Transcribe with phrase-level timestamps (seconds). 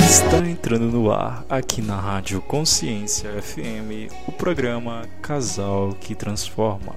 [0.00, 6.94] Está entrando no ar, aqui na Rádio Consciência FM, o programa Casal que Transforma.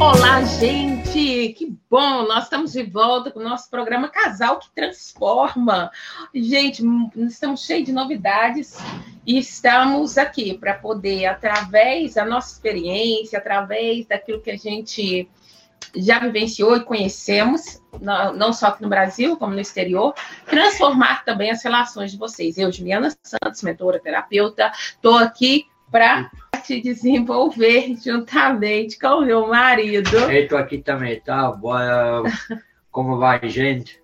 [0.00, 0.93] Olá, gente!
[1.14, 2.26] Que bom!
[2.26, 5.88] Nós estamos de volta com o nosso programa Casal que Transforma.
[6.34, 6.82] Gente,
[7.14, 8.76] estamos cheios de novidades
[9.24, 15.30] e estamos aqui para poder, através da nossa experiência, através daquilo que a gente
[15.94, 17.80] já vivenciou e conhecemos,
[18.34, 20.14] não só aqui no Brasil, como no exterior,
[20.46, 22.58] transformar também as relações de vocês.
[22.58, 26.28] Eu, Juliana Santos, mentora, terapeuta, estou aqui para
[26.64, 30.16] te desenvolver juntamente com o meu marido.
[30.16, 31.50] Eu estou aqui também, tá?
[31.52, 32.22] Boa.
[32.90, 34.00] Como vai, gente?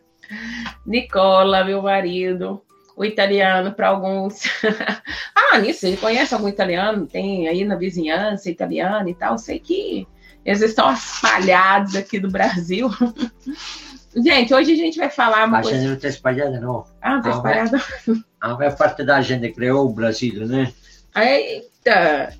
[0.86, 2.62] Nicola, meu marido.
[2.96, 4.42] O italiano para alguns.
[5.34, 7.06] ah, nisso, ele conhece algum italiano?
[7.06, 9.38] Tem aí na vizinhança italiana e tal.
[9.38, 10.06] Sei que
[10.44, 12.90] eles estão espalhados aqui do Brasil.
[14.14, 15.78] gente, hoje a gente vai falar uma a coisa...
[15.78, 16.84] gente não está espalhada, não.
[17.00, 17.82] Ah, não está espalhada?
[18.40, 20.70] A maior parte da gente criou o Brasil, né?
[21.16, 22.32] Eita!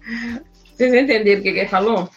[0.64, 2.08] Vocês entenderam o que ele falou?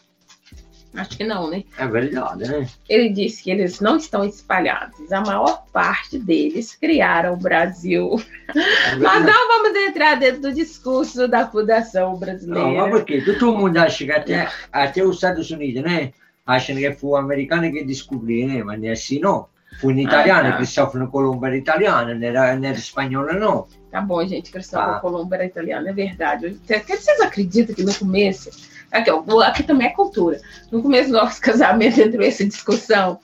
[0.96, 1.64] Acho que não, né?
[1.78, 2.68] É verdade, né?
[2.88, 5.12] Ele disse que eles não estão espalhados.
[5.12, 8.22] A maior parte deles criaram o Brasil.
[8.50, 12.68] É Mas não vamos entrar dentro do discurso da fundação brasileira.
[12.68, 16.14] Não, mas porque todo mundo acha que até, até os Estados Unidos, né?
[16.46, 18.64] Acham que foi o americano que descobriu, né?
[18.64, 19.48] Mas não é assim, não.
[19.80, 20.58] Foi um italiano, ah, tá.
[20.58, 23.68] Cristóforo Colombo era italiano, não era, não era espanhol, não.
[23.92, 25.00] Tá bom, gente, Cristóvão ah.
[25.00, 26.60] Colombo era italiano, é verdade.
[26.68, 28.50] Vocês acreditam que no começo,
[28.92, 30.40] aqui, ó, aqui também é cultura,
[30.72, 33.20] no começo do nosso casamento entrou essa discussão,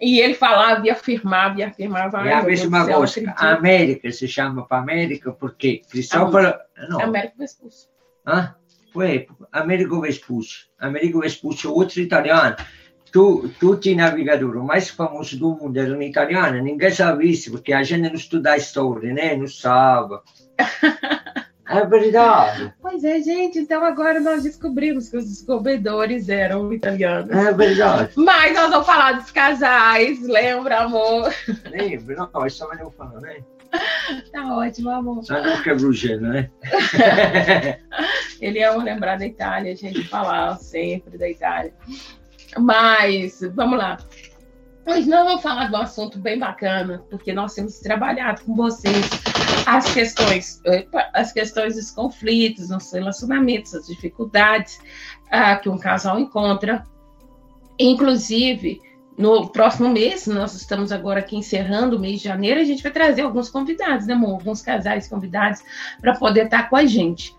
[0.00, 2.26] e ele falava e afirmava e afirmava.
[2.26, 3.34] É a mesma coisa.
[3.36, 6.54] A América se chama para América porque Cristóvão.
[6.88, 7.02] Não.
[7.02, 7.86] América Vespucci.
[8.24, 8.54] Ah,
[8.94, 9.28] foi.
[9.52, 10.70] Américo Vespucci.
[10.78, 12.56] Américo Vespucci é outro italiano
[13.10, 17.82] tu, tutti i navigatori mais famosi do mundo erano italiani, ninguém sabe isso, porque a
[17.82, 19.36] gente não estuda a história, né?
[19.36, 20.18] Não sabe.
[21.70, 22.74] É verdade.
[22.82, 23.60] Pois é, gente.
[23.60, 27.30] Então agora nós descobrimos que os descobridores eram italianos.
[27.30, 28.10] É verdade.
[28.16, 31.32] Mas nós vamos falar dos casais, lembra, amor?
[31.70, 33.36] Lembro, não, isso também não falo, né?
[34.32, 35.22] Tá ótimo, amor.
[35.22, 36.50] Só não que é Brugeno, né?
[38.40, 41.72] Ele ama lembrar da Itália, a gente falar sempre da Itália.
[42.58, 43.98] Mas, vamos lá.
[44.86, 49.08] Hoje nós vamos falar de um assunto bem bacana, porque nós temos trabalhado com vocês
[49.66, 50.60] as questões,
[51.14, 54.80] as questões dos conflitos nos relacionamentos, as dificuldades
[55.30, 56.84] ah, que um casal encontra.
[57.78, 58.80] Inclusive,
[59.16, 62.90] no próximo mês, nós estamos agora aqui encerrando o mês de janeiro, a gente vai
[62.90, 64.30] trazer alguns convidados, né, amor?
[64.30, 65.62] Alguns casais convidados
[66.00, 67.34] para poder estar com a gente.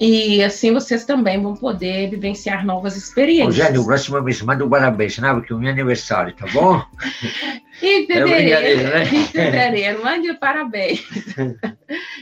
[0.00, 3.56] E assim vocês também vão poder vivenciar novas experiências.
[3.56, 5.32] Rogério, o próximo mês manda um parabéns, né?
[5.32, 6.82] Porque é o meu aniversário, tá bom?
[7.82, 9.04] em fevereiro, é né?
[9.04, 11.04] em fevereiro, mande um parabéns.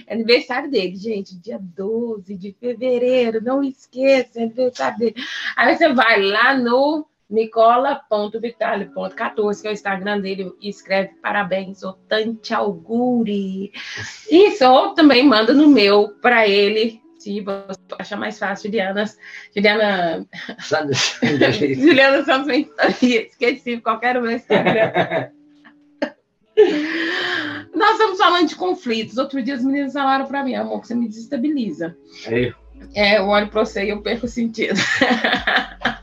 [0.06, 5.14] É aniversário dele, gente, dia 12 de fevereiro, não esqueça, é aniversário dele.
[5.56, 12.52] Aí você vai lá no nicola.vitalio.14, que é o Instagram dele, e escreve parabéns, Otante
[12.52, 13.72] Auguri.
[14.30, 19.04] Isso, ou também manda no meu para ele, se você achar mais fácil, Juliana.
[19.54, 20.26] Juliana.
[20.58, 21.18] Santos.
[21.76, 22.48] Juliana Santos
[23.00, 25.30] Esqueci qualquer um no Instagram.
[27.74, 29.16] Nós estamos falando de conflitos.
[29.18, 31.96] Outro dia os meninos falaram para mim, amor, que você me desestabiliza.
[32.26, 32.52] É.
[32.94, 34.78] É, eu olho para você e eu perco o sentido.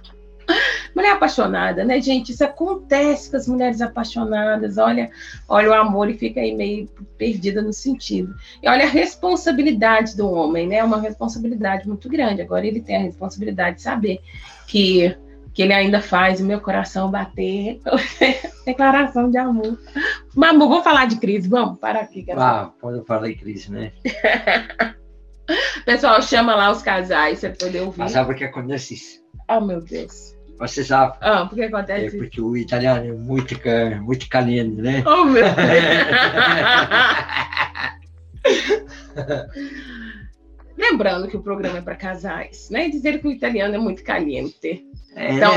[0.99, 2.33] Mulher apaixonada, né, gente?
[2.33, 4.77] Isso acontece com as mulheres apaixonadas.
[4.77, 5.09] Olha,
[5.47, 8.35] olha o amor e fica aí meio perdida no sentido.
[8.61, 10.83] E olha a responsabilidade do homem, né?
[10.83, 12.41] Uma responsabilidade muito grande.
[12.41, 14.19] Agora ele tem a responsabilidade de saber
[14.67, 15.15] que
[15.53, 17.79] que ele ainda faz o meu coração bater.
[18.65, 19.79] Declaração de amor.
[20.35, 22.25] Mamu, vamos falar de crise, vamos parar aqui.
[22.35, 23.93] Ah, quando eu falei crise, né?
[25.85, 27.99] Pessoal, chama lá os casais, você poder ouvir.
[27.99, 29.23] Mas sabe o que acontece isso?
[29.49, 30.37] Oh, meu Deus.
[30.59, 31.17] Você sabe?
[31.21, 33.55] Ah, porque acontece é porque o italiano é muito,
[34.01, 35.01] muito caliente, né?
[35.07, 35.45] Oh, meu!
[40.77, 42.89] Lembrando que o programa é para casais, né?
[42.89, 44.85] Dizer que o italiano é muito caliente.
[45.15, 45.33] É.
[45.33, 45.51] Então,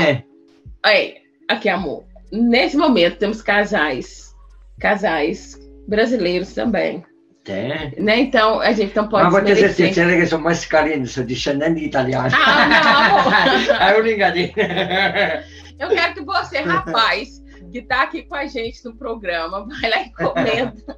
[0.81, 1.17] aí,
[1.49, 2.05] aqui, amor.
[2.31, 4.33] Nesse momento temos casais,
[4.79, 7.03] casais brasileiros também,
[7.43, 7.93] tem.
[7.97, 8.19] Né?
[8.19, 9.25] Então, a gente não pode.
[9.25, 12.29] Ma potete certezza che sono mais carino, sou descendente italiano.
[12.33, 13.87] Ah, não!
[13.87, 15.45] é brincadeira.
[15.79, 20.01] Eu quero que você, rapaz, que está aqui com a gente no programa, vai lá
[20.01, 20.97] e comenta.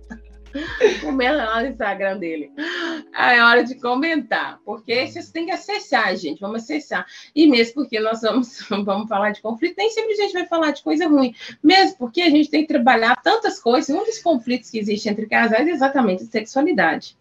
[1.02, 2.52] Comenta lá no Instagram dele.
[3.14, 6.40] É hora de comentar, porque vocês têm que acessar, gente.
[6.40, 7.06] Vamos acessar.
[7.36, 10.72] E mesmo porque nós vamos, vamos falar de conflito, nem sempre a gente vai falar
[10.72, 11.36] de coisa ruim.
[11.64, 13.96] Mesmo porque a gente tem que trabalhar tantas coisas.
[13.96, 17.18] Um dos conflitos que existe entre casais é exatamente a sexualidade.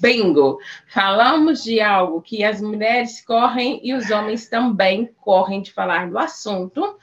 [0.00, 0.58] Bingo!
[0.86, 6.18] Falamos de algo que as mulheres correm e os homens também correm de falar do
[6.18, 6.96] assunto,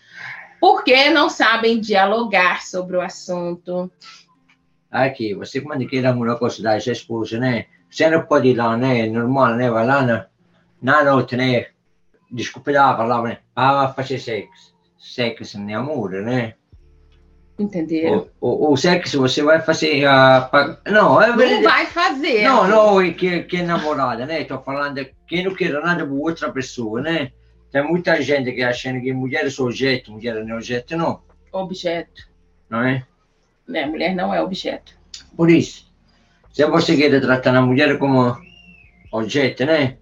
[0.60, 3.92] porque não sabem dialogar sobre o assunto.
[4.96, 7.66] Aqui, você quando quer namorar com a sua esposa, né?
[7.90, 9.06] Você não pode ir lá, né?
[9.08, 9.70] Normal, né?
[9.70, 10.26] Vai lá na,
[10.82, 11.68] na noite, né?
[12.32, 13.38] Desculpa lá a palavra, né?
[13.54, 14.74] Ah, fazer sexo.
[14.98, 16.54] Sexo nem amor, né?
[17.60, 18.30] Entenderam?
[18.40, 20.06] O, o, o sexo você vai fazer.
[20.06, 22.44] Uh, não, é Não vai fazer.
[22.44, 24.44] Não, não, é que, que é namorada, né?
[24.44, 27.34] Estou falando de quem não quer nada com outra pessoa, né?
[27.70, 31.22] Tem muita gente que acha que mulher é objeto, mulher não é objeto, não.
[31.52, 32.30] Objeto.
[32.70, 33.06] Não é?
[33.68, 33.86] Né?
[33.86, 34.94] Mulher não é objeto.
[35.36, 35.92] Por isso,
[36.52, 38.38] se você quer tratar a mulher como
[39.12, 39.98] objeto, né?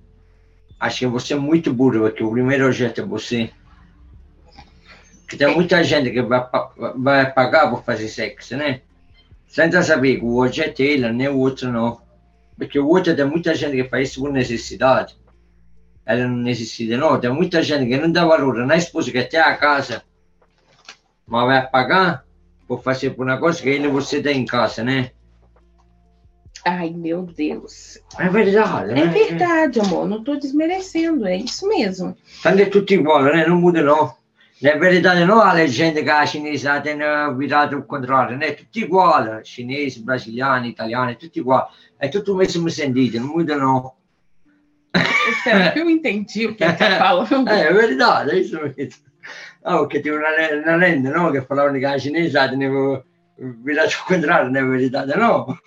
[0.80, 3.50] Acho que você é muito burro, porque o primeiro objeto é você.
[5.28, 6.46] Que tem muita gente que vai,
[6.98, 8.82] vai pagar por fazer sexo, né?
[9.48, 12.02] Sem saber que o objeto é ele, nem o outro não.
[12.58, 15.16] Porque o outro tem muita gente que faz isso por necessidade.
[16.06, 17.20] Ela não necessita, não.
[17.20, 20.04] Tem muita gente que não dá valor na esposa que tem a casa,
[21.26, 22.26] mas vai pagar
[22.68, 25.12] por fazer por um negócio que ele você tem em casa, né?
[26.66, 28.00] Ai, meu Deus.
[28.18, 29.08] É verdade, É né?
[29.08, 30.08] verdade, amor.
[30.08, 31.28] Não estou desmerecendo.
[31.28, 32.16] É isso mesmo.
[32.42, 33.46] Tanto é tudo igual, né?
[33.46, 34.14] Não muda, não.
[34.62, 36.98] Na verdade, não a legenda que a chinesa tem
[37.38, 38.52] virado o contrário, né?
[38.52, 39.44] Tudo igual.
[39.44, 41.70] Chinês, brasiliano, italiano, é tudo igual.
[42.00, 43.92] É tudo o mesmo sentido, não muda, não.
[45.44, 47.50] Será que eu entendi o que ele está falando?
[47.50, 49.04] É, é verdade, é isso mesmo.
[49.64, 51.32] Ah, porque tem uma, le- uma lenda, não?
[51.32, 52.70] Que falava que a chinesa tinha
[53.66, 55.58] virado o contrário, não é verdade, não?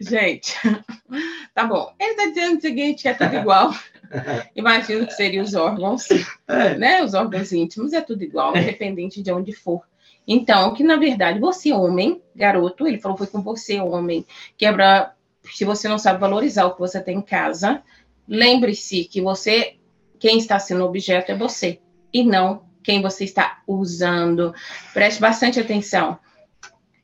[0.00, 0.54] Gente,
[1.54, 1.92] tá bom.
[1.98, 3.70] Ele está dizendo o seguinte, que é tudo igual.
[4.54, 6.08] Imagino que seriam os órgãos,
[6.48, 7.02] É, né?
[7.02, 9.82] Os órgãos íntimos é tudo igual, independente de onde for.
[10.26, 14.26] Então, que na verdade, você, homem, garoto, ele falou foi com você, homem,
[14.56, 15.12] quebra.
[15.52, 17.82] Se você não sabe valorizar o que você tem em casa,
[18.26, 19.76] lembre-se que você,
[20.24, 21.80] quem está sendo objeto é você,
[22.10, 24.54] e não quem você está usando.
[24.94, 26.18] Preste bastante atenção.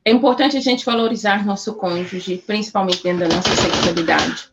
[0.03, 4.49] É importante a gente valorizar nosso cônjuge, principalmente dentro da nossa sexualidade.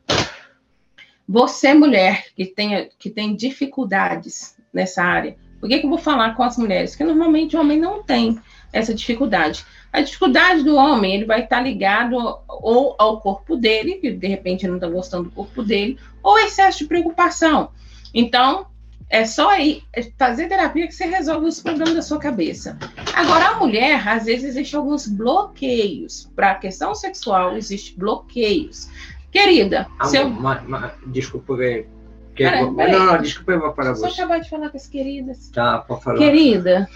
[1.26, 6.36] Você, mulher, que tem, que tem dificuldades nessa área, por que, que eu vou falar
[6.36, 6.90] com as mulheres?
[6.90, 8.38] Porque normalmente o homem não tem
[8.70, 9.64] essa dificuldade.
[9.90, 12.14] A dificuldade do homem, ele vai estar ligado
[12.46, 16.80] ou ao corpo dele, que de repente não está gostando do corpo dele, ou excesso
[16.80, 17.70] de preocupação.
[18.14, 18.66] Então,
[19.10, 19.82] é só aí
[20.18, 22.78] fazer terapia que você resolve os problemas da sua cabeça.
[23.14, 26.30] Agora, a mulher, às vezes, existem alguns bloqueios.
[26.36, 28.88] Para a questão sexual, existem bloqueios.
[29.30, 30.28] Querida, ah, se eu.
[30.28, 31.86] ma- ma- desculpa que...
[32.34, 34.20] que Peraí, não, não, desculpa, eu vou parar Só você.
[34.22, 35.50] acabar de falar com as queridas.
[35.50, 36.18] Tá, pode falar.
[36.18, 36.88] Querida,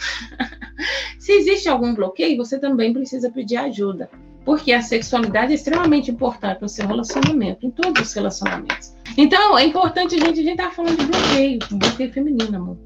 [1.18, 4.08] se existe algum bloqueio, você também precisa pedir ajuda.
[4.44, 8.92] Porque a sexualidade é extremamente importante no seu relacionamento, em todos os relacionamentos.
[9.16, 12.76] Então, é importante a gente, a gente tá falando de bloqueio, bloqueio feminino, amor.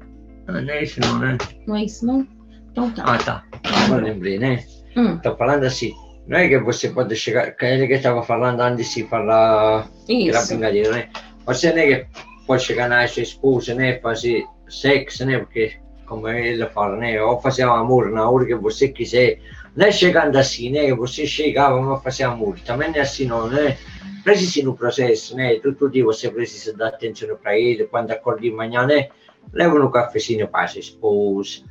[0.47, 1.37] Não é isso não, né?
[1.65, 2.27] Não é isso, não?
[2.71, 3.03] Então tá.
[3.05, 3.43] Ah, tá.
[3.85, 4.63] Agora lembrei, né?
[4.95, 5.93] Hum, Tô falando assim,
[6.27, 9.89] não é que você pode chegar, que ele que estava falando antes de falar
[10.29, 10.55] isso.
[10.91, 11.09] né?
[11.45, 12.07] Você não é que
[12.45, 13.99] pode chegar na sua esposa, né?
[13.99, 15.39] Fazer sexo, né?
[15.39, 15.73] Porque,
[16.05, 17.21] como ele fala, né?
[17.21, 19.39] Ou fazer amor na hora que você quiser.
[19.77, 20.91] Não é chegando assim, né?
[20.95, 22.59] Você chegava a fazer amor.
[22.61, 23.77] Também não é assim, não, né?
[24.23, 25.55] Precisa no processo, né?
[25.59, 27.85] Todo dia você precisa dar atenção para ele.
[27.85, 29.09] Quando acorda de manhã, né?
[29.53, 31.61] Leva no cafezinho para a esposa.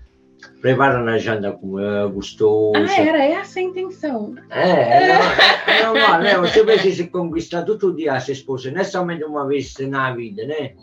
[0.61, 2.79] Prepara na janta com ela, gostosa.
[2.79, 4.35] Ah, era essa a intenção.
[4.51, 6.39] É, é, é, é normal, né?
[6.39, 10.47] Você precisa conquistar todo dia a sua esposa, não é somente uma vez na vida,
[10.47, 10.75] né?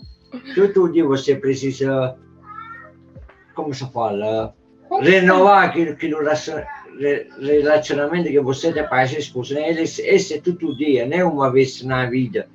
[0.56, 2.18] Todo dia você precisa,
[3.56, 4.54] como se fala,
[5.02, 6.66] renovar aquele, aquele relacion- re-
[7.40, 9.72] relacionamento que você tem com a sua esposa, né?
[9.72, 12.48] Esse, esse é todo dia, não é uma vez na vida.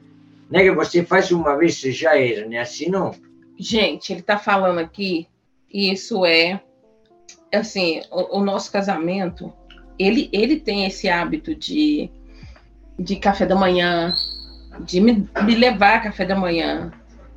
[0.50, 3.14] Não é que você faz uma vez e já era, não é assim não?
[3.58, 5.26] Gente, ele tá falando aqui,
[5.72, 6.60] e isso é,
[7.52, 9.52] assim, o, o nosso casamento,
[9.98, 12.10] ele, ele tem esse hábito de,
[12.98, 14.14] de café da manhã,
[14.80, 16.92] de me, me levar café da manhã.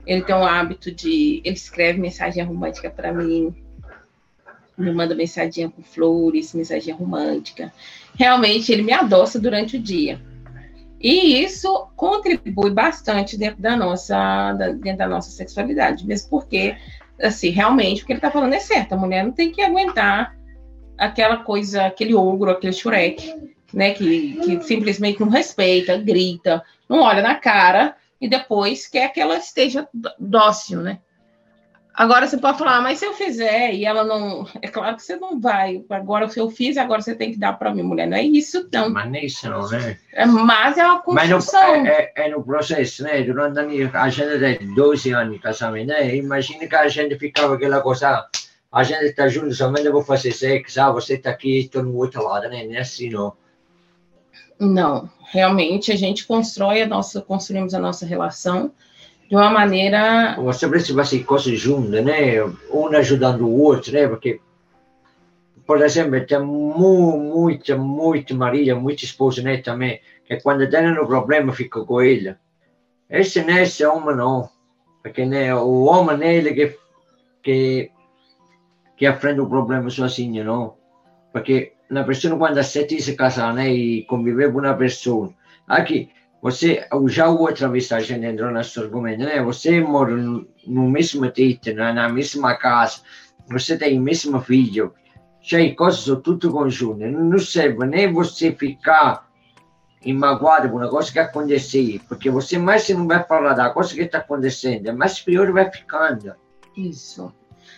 [0.06, 3.54] Ele tem um hábito de, ele escreve mensagem romântica para mim,
[4.78, 7.74] me manda mensagem com flores, mensagem romântica.
[8.16, 10.20] Realmente, ele me adoça durante o dia.
[11.00, 16.76] E isso contribui bastante dentro da nossa, da- dentro da nossa sexualidade, mesmo porque,
[17.20, 18.94] assim, realmente o que ele está falando é certo.
[18.94, 20.36] A mulher não tem que aguentar
[20.98, 23.34] aquela coisa, aquele ogro, aquele Shrek,
[23.74, 29.20] né, que, que simplesmente não respeita, grita, não olha na cara e depois quer que
[29.20, 29.88] ela esteja
[30.20, 31.00] dócil, né?
[31.94, 34.48] Agora você pode falar, ah, mas se eu fizer e ela não.
[34.62, 35.84] É claro que você não vai.
[35.90, 38.08] Agora, se eu fiz, agora você tem que dar para mim, mulher.
[38.08, 38.90] Não é isso, não.
[38.90, 39.98] Mas nem isso, não, né?
[40.14, 41.62] É, mas é uma construção.
[41.62, 43.22] Mas no, é, é, é, no processo, né?
[43.24, 46.16] Durante a, minha, a gente tem 12 anos de casamento, né?
[46.16, 48.26] Imagina que a gente ficava aquela coisa.
[48.72, 52.24] A gente está junto somente vou fazer sexo, ah, você está aqui, estou no outro
[52.24, 52.64] lado, né?
[52.64, 53.34] Nem assim, não.
[54.58, 58.72] Não, realmente a gente constrói a nossa, construímos a nossa relação
[59.32, 60.36] de uma maneira.
[60.42, 62.44] Você precisa fazer coisas juntas, né?
[62.70, 64.06] Um ajudando o outro, né?
[64.06, 64.42] Porque,
[65.66, 69.56] por exemplo, tem muita, muita Maria, muita esposa, né?
[69.62, 72.36] Também, que quando tem um problema fica com ele.
[73.10, 74.50] Esse não é esse homem, não.
[75.02, 76.78] Porque né, o homem é ele que,
[77.42, 77.92] que,
[78.98, 80.76] que enfrenta o problema sozinho, não.
[81.32, 85.34] Porque na pessoa, quando aceita se casar né, e conviver com uma pessoa,
[85.66, 86.10] aqui,
[86.42, 89.42] você, já outra vez a gente entrou nesse argumento, né?
[89.44, 93.02] Você mora no, mesmo teto, na, mesma casa,
[93.48, 94.94] você tem o mesmo filho,
[95.42, 97.00] cioè coisas são tudo conjunto.
[97.00, 99.30] Não serve nem você ficar
[100.04, 104.02] imagoado por uma coisa que aconteceu, porque você mais não vai falar da coisa que
[104.02, 106.34] está acontecendo, mais pior vai ficando.
[106.76, 107.32] Isso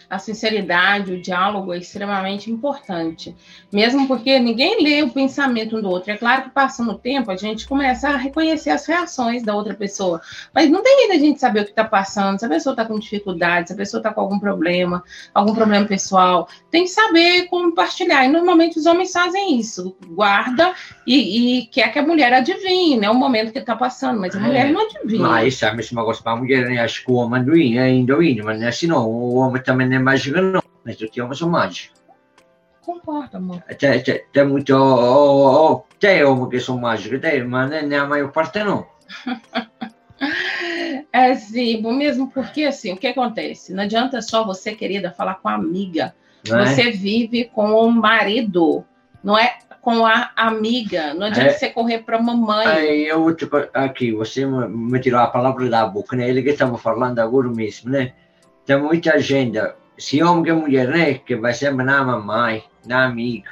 [0.10, 3.36] a sinceridade, o diálogo é extremamente importante,
[3.72, 6.12] mesmo porque ninguém lê o pensamento um do outro.
[6.12, 9.74] É claro que passando o tempo a gente começa a reconhecer as reações da outra
[9.74, 10.22] pessoa,
[10.54, 12.86] mas não tem jeito a gente saber o que está passando, se a pessoa está
[12.86, 17.48] com dificuldade, se a pessoa está com algum problema, algum problema pessoal, tem que saber
[17.48, 18.26] compartilhar.
[18.26, 20.74] E normalmente os homens fazem isso, guarda
[21.06, 23.10] e, e quer que a mulher adivinhe, né?
[23.10, 25.22] O momento que está passando, mas a mulher é, não adivinha.
[25.22, 26.80] Mas isso é a mesma coisa para a mulher, né?
[26.80, 29.08] Acho que o homem é indovina, mas não é assim não.
[29.08, 30.64] O homem também não é mágica, não.
[30.84, 32.02] Mas o homens são mágicos.
[32.82, 33.62] Concordo, amor.
[33.80, 34.76] Tem, tem, tem muito.
[34.76, 38.86] Oh, oh, tem que são mágicos, tem, mas nem a maior parte não.
[41.14, 43.74] é sim, mesmo porque assim, o que acontece?
[43.74, 46.14] Não adianta só você, querida, falar com a amiga.
[46.46, 46.66] É?
[46.66, 48.84] Você vive com o marido,
[49.24, 51.14] não é com a amiga.
[51.14, 52.68] Não adianta é, você correr para a mamãe.
[52.68, 56.30] Aí eu, tipo, aqui, você me tirou a palavra da boca, né?
[56.30, 58.14] Ele que estava falando agora mesmo, né?
[58.66, 59.58] Tem muita gente
[59.98, 61.14] se homem que mulher, né?
[61.16, 63.52] Que vai sempre na mamãe, na amiga,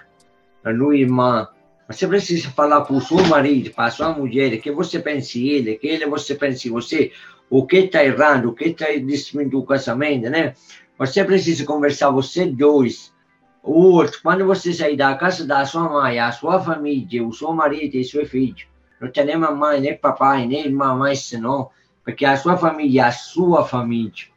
[0.63, 1.47] na irmã.
[1.87, 5.75] Você precisa falar para o seu marido, para a sua mulher, que você pensa ele,
[5.75, 7.11] que ele você pensa você,
[7.49, 10.53] o que está errando, o que está destruindo o casamento, né?
[10.97, 13.13] Você precisa conversar, você dois.
[13.61, 17.51] O outro, quando você sair da casa da sua mãe, a sua família, o seu
[17.53, 18.65] marido e seu filho,
[18.99, 21.69] não tem nem mamãe, nem papai, nem mamãe, senão,
[22.03, 24.31] porque a sua família é a sua família.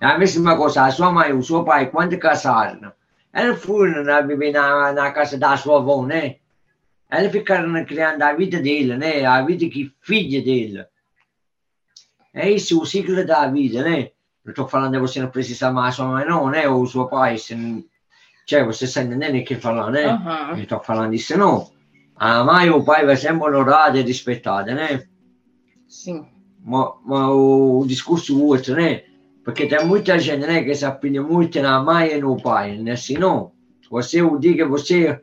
[0.00, 2.92] É a mesma coisa, a sua mãe e o seu pai, quando casaram,
[3.34, 6.36] eles foram né, viver na, na casa da sua avó, né?
[7.10, 9.24] Eles ficaram criando a vida dele, né?
[9.24, 10.84] A vida que filha dele.
[12.34, 14.10] É isso, o ciclo da vida, né?
[14.44, 16.68] Não estou falando de você não precisa amar a sua mãe, não, né?
[16.68, 17.84] Ou o seu pai, se não...
[18.46, 20.08] Cioè, você está entendendo o que falar, né?
[20.08, 20.48] Uhum.
[20.48, 21.70] Não estou falando disso, não.
[22.16, 25.06] A mãe e o pai vai sempre honorado e respeitado, né?
[25.86, 26.26] Sim.
[26.64, 29.04] Mas, mas o, o discurso outro, né?
[29.48, 32.96] Perché tem muita gente né, che si appiglia muito na mãe e no pai, né?
[32.96, 33.50] Senão,
[33.90, 35.22] você o dia que você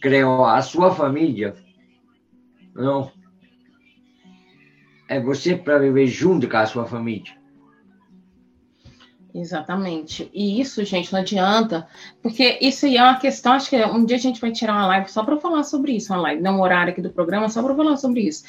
[0.00, 1.54] criou a sua família,
[2.74, 3.12] não?
[5.06, 7.37] É você para viver junto com a sua família.
[9.38, 10.28] Exatamente.
[10.34, 11.86] E isso, gente, não adianta,
[12.20, 15.08] porque isso é uma questão, acho que um dia a gente vai tirar uma live
[15.08, 17.74] só para falar sobre isso, uma live, não um horário aqui do programa, só para
[17.74, 18.42] falar sobre isso.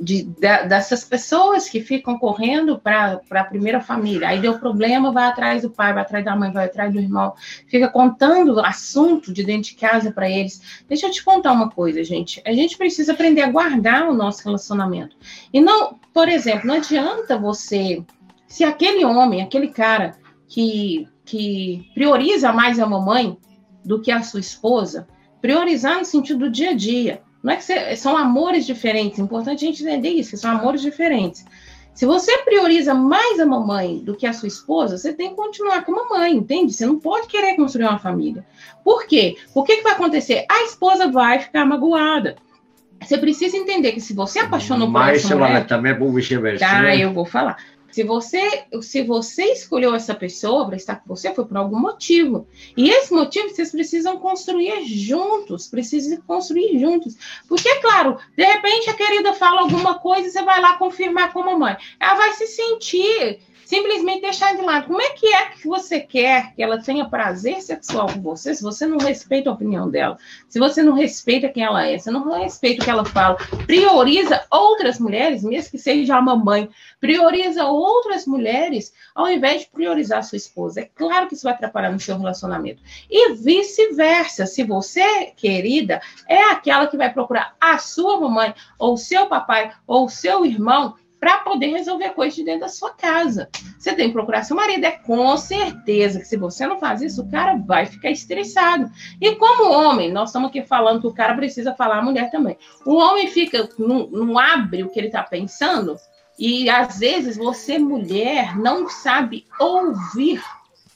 [0.00, 5.28] De, de, dessas pessoas que ficam correndo para a primeira família, aí deu problema, vai
[5.28, 7.34] atrás do pai, vai atrás da mãe, vai atrás do irmão,
[7.68, 10.82] fica contando assunto de dentro de casa para eles.
[10.88, 12.42] Deixa eu te contar uma coisa, gente.
[12.44, 15.14] A gente precisa aprender a guardar o nosso relacionamento.
[15.52, 18.02] E não, por exemplo, não adianta você,
[18.48, 20.20] se aquele homem, aquele cara,
[20.52, 23.38] que, que prioriza mais a mamãe
[23.82, 25.08] do que a sua esposa,
[25.40, 27.22] priorizar no sentido do dia a dia.
[27.42, 30.50] Não é que você, são amores diferentes, é importante a gente entender isso, que são
[30.50, 31.42] amores diferentes.
[31.94, 35.84] Se você prioriza mais a mamãe do que a sua esposa, você tem que continuar
[35.86, 36.72] com a mamãe, entende?
[36.72, 38.44] Você não pode querer construir uma família.
[38.84, 39.36] Por quê?
[39.54, 40.44] O que, que vai acontecer?
[40.50, 42.36] A esposa vai ficar magoada.
[43.00, 45.52] Você precisa entender que se você apaixonou por essa mulher...
[45.52, 46.64] Mas também é bom vice-versa.
[46.64, 46.98] Tá, né?
[46.98, 47.56] eu vou falar.
[47.92, 52.48] Se você, se você escolheu essa pessoa para estar com você, foi por algum motivo.
[52.74, 57.14] E esse motivo vocês precisam construir juntos, precisam construir juntos.
[57.46, 61.34] Porque, é claro, de repente a querida fala alguma coisa e você vai lá confirmar
[61.34, 61.76] com a mamãe.
[62.00, 63.40] Ela vai se sentir
[63.72, 64.86] simplesmente deixar de lado.
[64.86, 68.62] Como é que é que você quer que ela tenha prazer sexual com você se
[68.62, 70.18] você não respeita a opinião dela?
[70.46, 74.44] Se você não respeita quem ela é, se não respeita o que ela fala, prioriza
[74.50, 76.68] outras mulheres, mesmo que seja a mamãe,
[77.00, 80.82] prioriza outras mulheres ao invés de priorizar sua esposa.
[80.82, 82.82] É claro que isso vai atrapalhar no seu relacionamento.
[83.10, 89.28] E vice-versa, se você, querida, é aquela que vai procurar a sua mamãe, ou seu
[89.28, 93.48] papai, ou seu irmão, para poder resolver coisas de dentro da sua casa.
[93.78, 94.84] Você tem que procurar seu marido.
[94.84, 98.90] É com certeza que se você não faz isso, o cara vai ficar estressado.
[99.20, 102.58] E como homem, nós estamos aqui falando que o cara precisa falar, a mulher também.
[102.84, 105.96] O homem fica, não, não abre o que ele está pensando,
[106.36, 110.42] e às vezes você, mulher, não sabe ouvir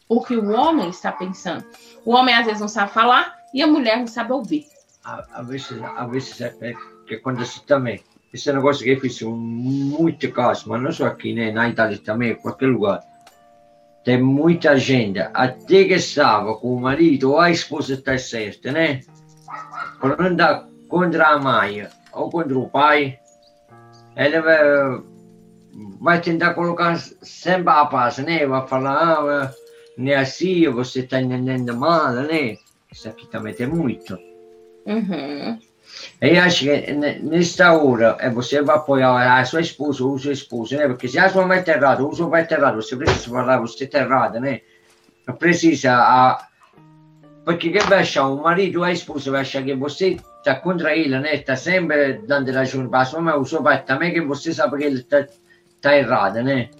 [0.09, 1.65] o que o homem está pensando.
[2.05, 4.67] O homem às vezes não sabe falar e a mulher não sabe ouvir.
[5.05, 6.75] Às vezes, às vezes é, é
[7.07, 8.03] que acontece também
[8.37, 11.51] esse negócio que eu fiz muito caso, mas não só aqui, né?
[11.51, 13.01] na Itália também, em qualquer lugar.
[14.05, 19.01] Tem muita gente, até que estava com o marito ou a esposa está certa, né?
[20.01, 23.19] Quando anda contra a mãe ou contra o pai,
[24.15, 24.59] ele vai,
[26.01, 28.47] vai tentar colocar sempre a paz, né?
[28.47, 29.55] Vai falar, ah,
[29.99, 32.57] não é assim, você está entendendo mal, né?
[32.93, 34.17] Isso aqui também tem muito.
[34.87, 35.59] Uhum.
[36.21, 40.33] E acho que nesta hora é você vai apoiar a sua esposa ou o seu
[40.33, 40.87] esposo, né?
[40.87, 43.31] Porque se a sua mãe está errada ou o seu pai está errado, você precisa
[43.31, 44.61] falar, você está errada, né?
[45.39, 45.95] Precisa.
[45.95, 46.49] A...
[47.45, 50.97] Porque quem vai achar, o marido ou a esposa vai achar que você está contra
[50.97, 51.35] ele, né?
[51.35, 54.53] Está sempre dando ragione para a sua mãe ou o seu pai também, que você
[54.53, 55.27] sabe que ele está
[55.81, 56.71] tá errado, né?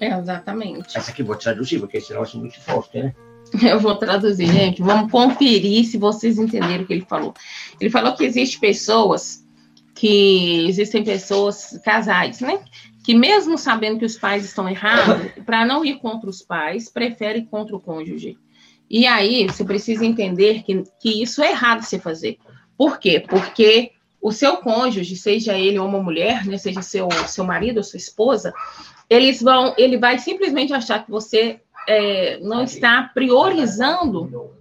[0.00, 0.96] É, exatamente.
[0.96, 3.14] Essa aqui vou traduzir, porque negócio é muito forte, né?
[3.68, 4.82] Eu vou traduzir, gente.
[4.82, 7.34] Vamos conferir se vocês entenderam o que ele falou.
[7.80, 9.46] Ele falou que existem pessoas
[9.96, 12.60] que existem pessoas, casais, né?
[13.02, 17.40] Que mesmo sabendo que os pais estão errados, para não ir contra os pais, prefere
[17.40, 18.36] ir contra o cônjuge.
[18.88, 22.36] E aí você precisa entender que, que isso é errado você fazer.
[22.76, 23.24] Por quê?
[23.26, 27.82] Porque o seu cônjuge, seja ele ou uma mulher, né, seja seu, seu marido ou
[27.82, 28.52] sua esposa,
[29.08, 34.52] eles vão, ele vai simplesmente achar que você é, não está priorizando,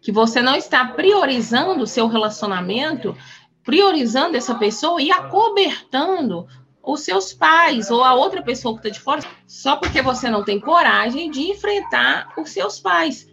[0.00, 3.16] que você não está priorizando o seu relacionamento,
[3.62, 6.46] priorizando essa pessoa e acobertando
[6.82, 10.44] os seus pais ou a outra pessoa que está de fora, só porque você não
[10.44, 13.26] tem coragem de enfrentar os seus pais.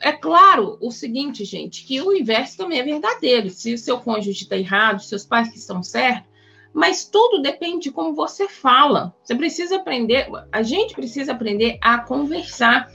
[0.00, 3.50] É claro o seguinte, gente, que o inverso também é verdadeiro.
[3.50, 6.31] Se o seu cônjuge está errado, seus pais que estão certos,
[6.72, 9.14] mas tudo depende de como você fala.
[9.22, 12.90] Você precisa aprender, a gente precisa aprender a conversar.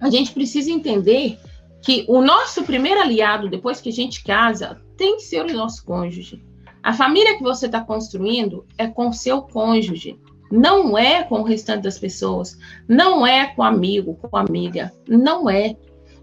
[0.00, 1.38] A gente precisa entender
[1.82, 5.84] que o nosso primeiro aliado, depois que a gente casa, tem que ser o nosso
[5.84, 6.42] cônjuge.
[6.82, 10.18] A família que você está construindo é com seu cônjuge,
[10.50, 12.56] não é com o restante das pessoas,
[12.88, 15.76] não é com amigo, com amiga, não é.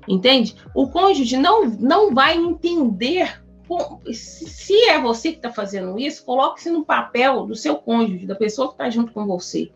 [0.08, 0.56] Entende?
[0.74, 3.43] O cônjuge não, não vai entender
[4.12, 8.68] se é você que está fazendo isso, coloque-se no papel do seu cônjuge, da pessoa
[8.70, 9.72] que está junto com você.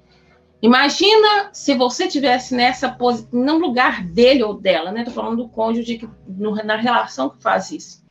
[0.61, 5.01] Imagina se você tivesse nessa posição, no lugar dele ou dela, né?
[5.01, 8.03] Estou falando do cônjuge que, no, na relação que faz isso.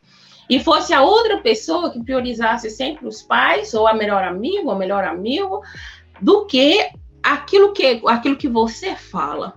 [0.49, 4.77] E fosse a outra pessoa que priorizasse sempre os pais, ou a melhor amigo, ou
[4.77, 5.61] melhor amigo,
[6.20, 6.88] do que
[7.20, 9.55] aquilo que, aquilo que você fala.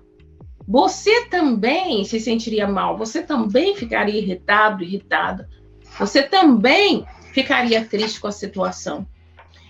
[0.68, 5.48] Você também se sentiria mal, você também ficaria irritado, irritada
[5.97, 9.08] você também ficaria triste com a situação.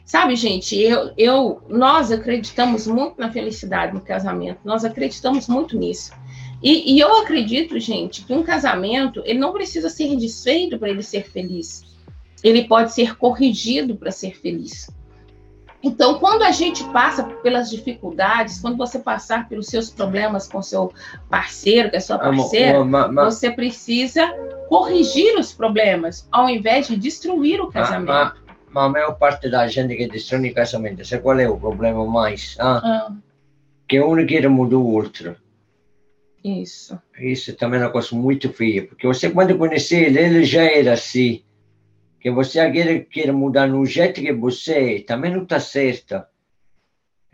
[0.06, 6.12] Sabe, gente, eu, eu, nós acreditamos muito na felicidade no casamento, nós acreditamos muito nisso.
[6.64, 11.04] E, e eu acredito, gente, que um casamento, ele não precisa ser desfeito para ele
[11.04, 11.84] ser feliz.
[12.44, 14.90] Ele pode ser corrigido para ser feliz.
[15.82, 20.94] Então, quando a gente passa pelas dificuldades, quando você passar pelos seus problemas com seu
[21.30, 22.84] parceiro, com a sua parceira,
[23.24, 24.28] você precisa
[24.68, 28.08] corrigir os problemas, ao invés de destruir o casamento.
[28.08, 28.34] Mas,
[28.70, 32.06] mas a maior parte da gente que destrói o casamento, sabe qual é o problema
[32.06, 32.58] mais?
[32.60, 32.82] Ah?
[32.84, 33.14] Ah.
[33.88, 35.36] Que um quer mudar o outro.
[36.44, 37.00] Isso.
[37.18, 40.94] Isso também é uma coisa muito feia, porque você quando conheceu ele, ele já era
[40.94, 41.42] assim
[42.20, 46.22] que você quer, quer mudar no jeito que você é, também não está certo.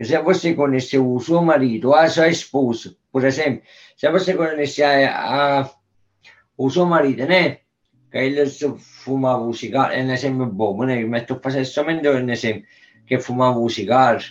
[0.00, 3.62] Se você conheceu o seu marido, a sua esposa, por exemplo,
[3.96, 5.70] se você conhece a, a,
[6.56, 7.58] o seu marido, né?
[8.10, 8.46] Que ele
[8.78, 11.04] fumava o cigarro, é um exemplo bom, né?
[11.04, 12.62] Mas estou fazendo somente um exemplo,
[13.06, 14.22] que fumava o cigarro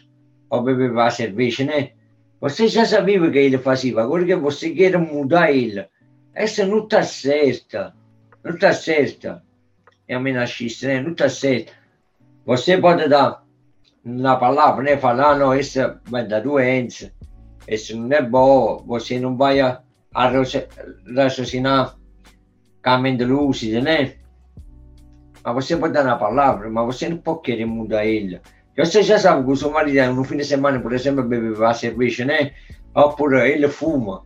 [0.50, 1.92] ou bebeva a cerveja, né?
[2.40, 5.88] Você já sabia que ele fazia, agora que você quer mudar ele,
[6.34, 7.96] essa não está certa,
[8.44, 9.44] não está certa
[10.08, 11.02] é amenachista, né?
[11.02, 11.74] Não certo.
[12.46, 13.44] Você pode dar
[14.04, 14.98] na palavra, né?
[14.98, 17.12] Falar, ah, não, isso vai dar doença,
[17.68, 19.82] isso não é bom, você não vai a,
[20.14, 20.32] a
[21.16, 21.96] raciocinar
[22.84, 24.14] com a mente lúcida, né?
[25.44, 28.40] Mas você pode dar na palavra, mas você não pode querer mudar ele.
[28.78, 31.74] Você já sabe que o seu marido no fim de semana, por exemplo, bebe a
[31.74, 32.52] cerveja, né?
[32.94, 34.24] Ou por ele fuma.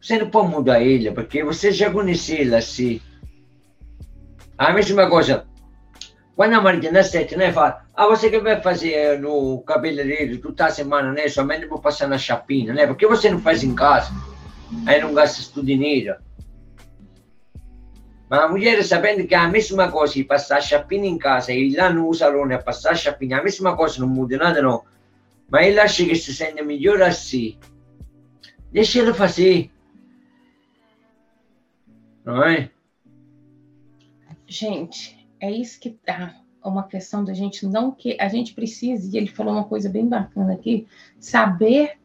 [0.00, 3.00] Você não pode mudar ele, porque você já conhece ele assim.
[4.58, 5.46] A mesma coisa,
[6.34, 11.12] quando a Maria nasce, né, fala, ah, você que vai fazer no cabeleireiro toda semana,
[11.12, 14.10] né, somente vou passar na chapinha, né, porque você não faz em casa,
[14.86, 16.16] aí não gasta tudo dinheiro.
[18.28, 21.76] Mas a mulher sabendo que é a mesma coisa, passar a chapinha em casa e
[21.76, 24.84] lá no salão a passar a chapinha, a mesma coisa, não muda nada não.
[25.48, 27.56] Mas ele acha que se sente melhor assim.
[28.72, 29.70] Deixa ele fazer.
[32.24, 32.70] Não é?
[34.46, 39.16] Gente, é isso que tá uma questão da gente não que a gente precisa, e
[39.16, 40.86] ele falou uma coisa bem bacana aqui,
[41.20, 41.98] saber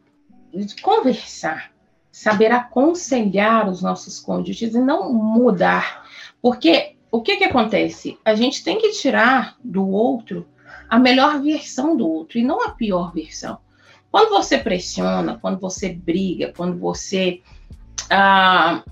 [0.82, 1.72] conversar,
[2.10, 6.06] saber aconselhar os nossos cônjuges e não mudar.
[6.40, 8.18] Porque o que que acontece?
[8.24, 10.46] A gente tem que tirar do outro
[10.88, 13.58] a melhor versão do outro e não a pior versão.
[14.10, 17.40] Quando você pressiona, quando você briga, quando você
[18.10, 18.84] ah,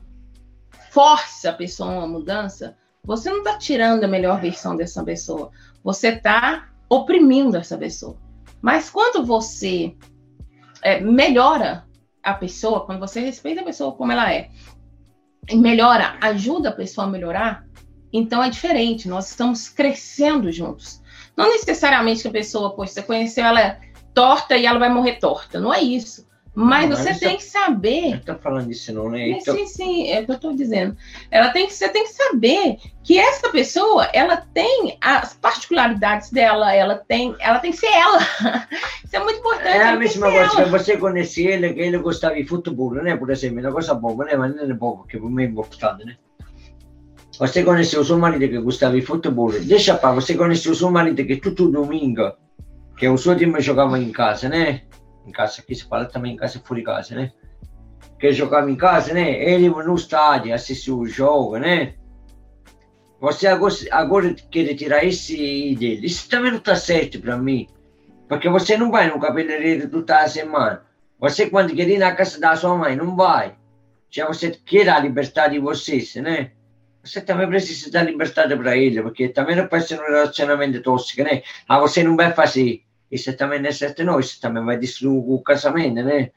[0.91, 5.51] força a pessoa a uma mudança, você não está tirando a melhor versão dessa pessoa,
[5.83, 8.17] você está oprimindo essa pessoa.
[8.61, 9.95] Mas quando você
[10.83, 11.87] é, melhora
[12.23, 14.51] a pessoa, quando você respeita a pessoa como ela é,
[15.49, 17.65] e melhora, ajuda a pessoa a melhorar,
[18.13, 21.01] então é diferente, nós estamos crescendo juntos.
[21.37, 23.81] Não necessariamente que a pessoa, poxa, você conheceu ela é
[24.13, 26.29] torta e ela vai morrer torta, não é isso.
[26.63, 28.11] Mas você tem que saber.
[28.11, 29.31] Não tá falando isso, não, né?
[29.31, 29.57] Então...
[29.57, 30.95] Sim, sim, é o que eu estou dizendo.
[31.31, 36.75] Ela tem que, você tem que saber que essa pessoa, ela tem as particularidades dela,
[36.75, 38.19] ela tem, ela tem que ser ela.
[39.03, 39.69] Isso é muito importante.
[39.69, 43.17] É a mesma coisa que você conhecia ele, que ele gostava de futebol, né?
[43.17, 44.37] Por exemplo, é uma coisa boa, né?
[44.37, 46.17] Mas não é boa, que é muito importante, né?
[47.39, 50.91] Você conheceu o seu marido que gostava de futebol, deixa para você conheceu o seu
[50.91, 52.35] marido que todo domingo,
[52.99, 54.83] que o seu time jogava em casa, né?
[55.31, 57.33] Em casa, aqui se fala também em casa e de casa, né?
[58.19, 59.43] Que jogava em casa, né?
[59.43, 61.95] Ele no estádio, assistiu o jogo, né?
[63.21, 66.07] Você agora, agora tirar esse dele.
[66.07, 67.67] Isso também não está certo para mim.
[68.29, 70.83] Porque você não vai no cabeleireiro toda semana.
[71.19, 73.55] Você, quando quer ir na casa da sua mãe, não vai.
[74.11, 76.53] Já você quer a liberdade de vocês, né?
[77.03, 81.23] Você também precisa dar liberdade para ele, porque também não pode ser um relacionamento tóxico,
[81.23, 81.43] né?
[81.69, 84.21] Ah, você não vai fazer isso também não é certo, não.
[84.21, 86.31] Isso também vai destruir o casamento, né?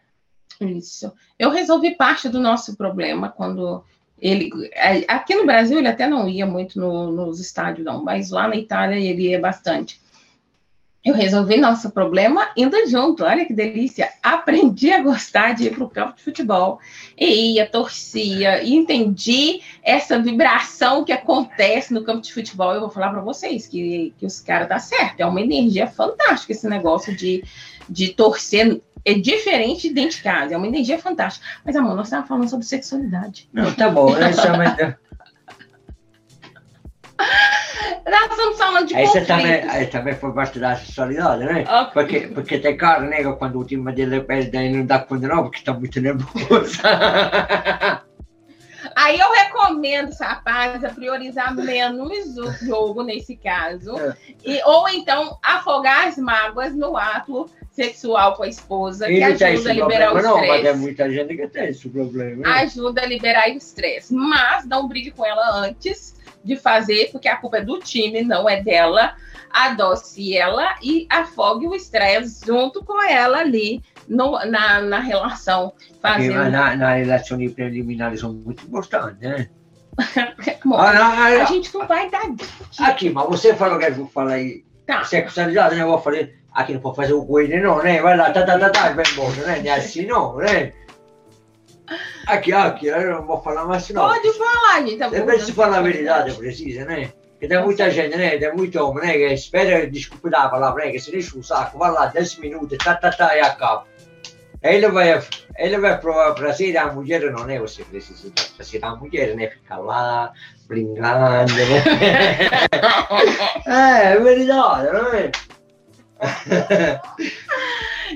[0.60, 1.12] Isso.
[1.38, 3.84] Eu resolvi parte do nosso problema quando
[4.20, 4.50] ele.
[5.08, 8.56] Aqui no Brasil ele até não ia muito no, nos estádios, não, mas lá na
[8.56, 10.02] Itália ele ia bastante
[11.04, 13.26] eu resolvi nosso problema indo junto.
[13.26, 14.10] Olha que delícia!
[14.22, 16.80] Aprendi a gostar de ir para o campo de futebol.
[17.18, 22.74] E ia, torcia, e entendi essa vibração que acontece no campo de futebol.
[22.74, 25.20] Eu vou falar para vocês que, que os caras tá certo.
[25.20, 27.44] É uma energia fantástica esse negócio de,
[27.89, 28.82] de torcer.
[29.06, 31.46] É diferente de dentro de casa, é uma energia fantástica.
[31.66, 33.50] Mas, amor, nós estávamos falando sobre sexualidade.
[33.52, 34.32] Não, tá bom, né?
[34.34, 34.96] Nós
[38.06, 41.62] estamos falando de Essa também, aí também foi parte da sexualidade, né?
[41.62, 41.92] Okay.
[41.94, 43.24] Porque, porque tem cara, né?
[43.34, 46.82] Quando o time dele perde, aí não dá conta não, porque está muito nervoso.
[48.96, 53.98] Aí eu recomendo esse rapaz a priorizar menos o jogo nesse caso.
[53.98, 54.16] É.
[54.46, 59.74] E, ou então afogar as mágoas no ato sexual com a esposa, que ajuda a
[59.74, 60.48] liberar problema, o estresse.
[60.48, 62.48] Não, mas é muita gente que tem esse problema.
[62.48, 62.50] Né?
[62.50, 64.13] Ajuda a liberar o estresse.
[64.13, 68.49] Mas não brigue com ela antes de fazer, porque a culpa é do time, não
[68.49, 69.15] é dela.
[69.49, 75.73] Adoce ela e afogue o estresse junto com ela ali no, na, na relação.
[76.01, 76.49] Fazendo...
[76.49, 79.47] Na, na relação preliminar são muito importantes, né?
[80.65, 82.23] Bom, ah, não, ah, a gente não vai dar.
[82.79, 84.63] Aqui, mas você falou que eu vou falar aí.
[84.88, 85.03] Tá.
[85.03, 85.84] Sexualidade, né?
[85.84, 86.29] Eu vou falar.
[86.51, 88.01] Aqui não pode fazer o coelho, não, né?
[88.01, 89.62] Vai lá, tá, tá, tá, tá, vai embora, né?
[89.63, 90.73] Não é assim, não, né?
[92.28, 94.08] Aqui, aqui, eu não vou falar mais não.
[94.08, 94.98] Pode falar, gente.
[94.98, 97.12] Tá Depende se falar a verdade, precisa, né?
[97.32, 98.38] Porque tem muita gente, né?
[98.38, 99.14] Tem muito homem, né?
[99.14, 100.92] Que espera, desculpa da palavra, né?
[100.92, 103.86] Que se deixa o saco, vai lá 10 minutos, tá, tá, tá, e acaba.
[104.62, 105.22] Ele vai,
[105.58, 107.60] ele vai provar si a mulher, não é?
[107.60, 109.50] Você precisa para si a mulher, né?
[109.50, 110.32] Ficar lá,
[110.68, 111.76] brincando, né?
[113.68, 115.32] é, é verdade, não é?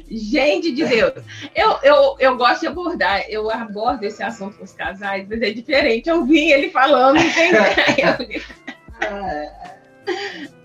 [0.10, 1.13] Gente de Deus,
[1.56, 5.52] eu, eu, eu gosto de abordar, eu abordo esse assunto com os casais, mas é
[5.52, 6.10] diferente.
[6.10, 7.63] Eu vi ele falando, entendeu?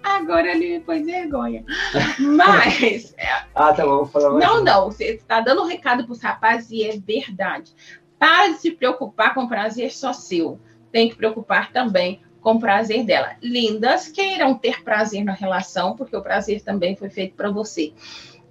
[0.03, 1.65] Agora ele me pôs vergonha.
[2.19, 3.15] Mas.
[3.55, 4.45] ah, tá bom, vou falar mais.
[4.45, 4.85] Não, não.
[4.87, 7.73] Você está dando um recado para os rapazes e é verdade.
[8.19, 10.61] Para de se preocupar com prazer só seu.
[10.91, 13.37] Tem que preocupar também com o prazer dela.
[13.41, 17.93] Lindas queiram ter prazer na relação, porque o prazer também foi feito para você.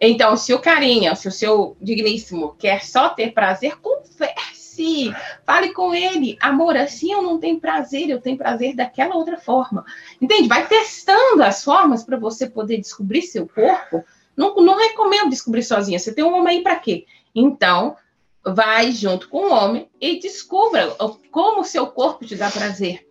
[0.03, 5.13] Então, se o carinha, se o seu digníssimo quer só ter prazer, converse,
[5.45, 6.35] fale com ele.
[6.41, 9.85] Amor, assim eu não tenho prazer, eu tenho prazer daquela outra forma.
[10.19, 10.47] Entende?
[10.47, 14.03] Vai testando as formas para você poder descobrir seu corpo.
[14.35, 15.99] Não, não recomendo descobrir sozinha.
[15.99, 17.05] Você tem um homem aí para quê?
[17.35, 17.95] Então,
[18.43, 20.95] vai junto com o homem e descubra
[21.29, 23.07] como o seu corpo te dá prazer.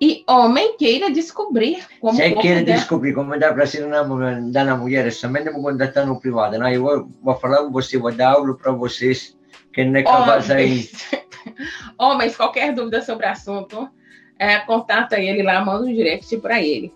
[0.00, 2.78] E homem queira descobrir como Se queira dela...
[2.78, 6.58] descobrir como dá prazer na, na mulher, somente me contactar no privado.
[6.58, 9.36] Não, eu vou, vou falar com você, vou dar aula para vocês,
[9.74, 10.88] que não é capaz aí.
[11.98, 13.90] Homens, qualquer dúvida sobre o assunto,
[14.38, 16.94] é, contata ele lá, manda um direct para ele.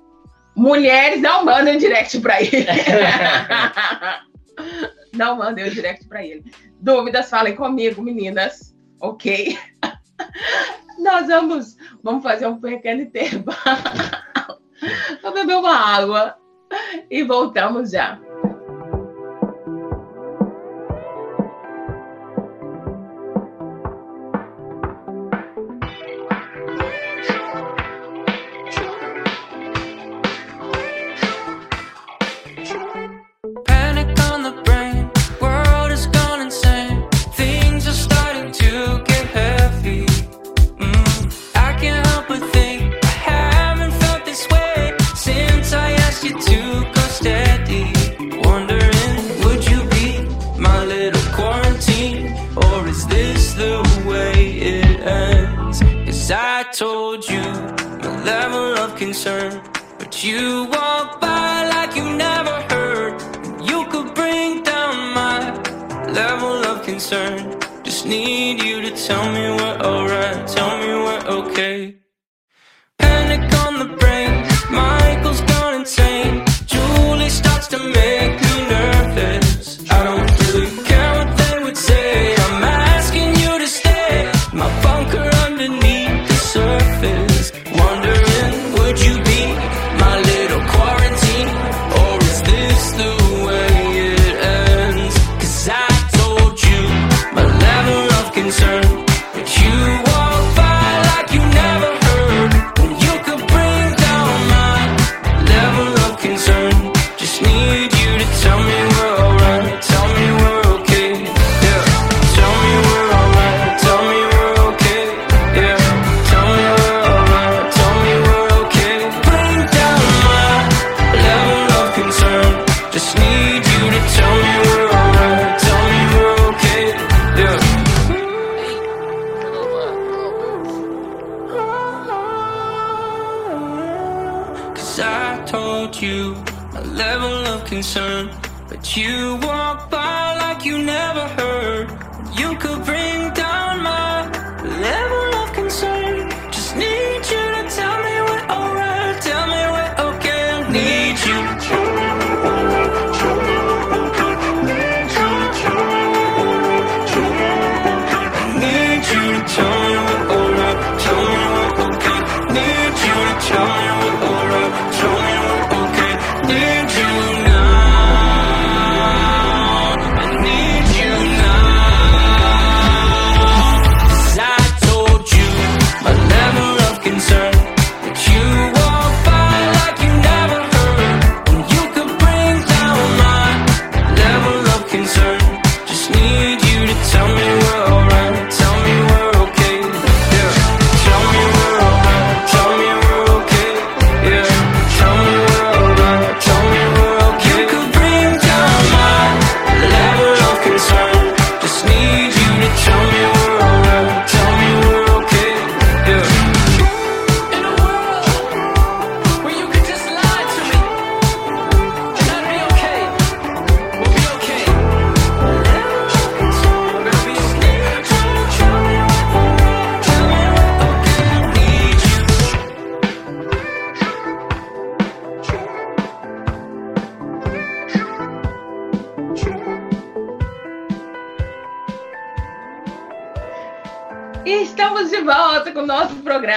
[0.57, 2.67] Mulheres, não mandem um direct para ele.
[5.13, 6.43] não mandem um direct para ele.
[6.81, 8.75] Dúvidas, falem comigo, meninas.
[8.99, 9.59] Ok?
[10.99, 13.55] Nós vamos, vamos fazer um pequeno intervalo.
[15.23, 16.37] Vou beber uma água
[17.11, 18.21] e voltamos já.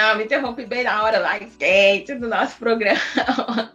[0.08, 0.22] Programa.
[0.22, 3.00] Interrompi bem na hora lá quente do nosso programa.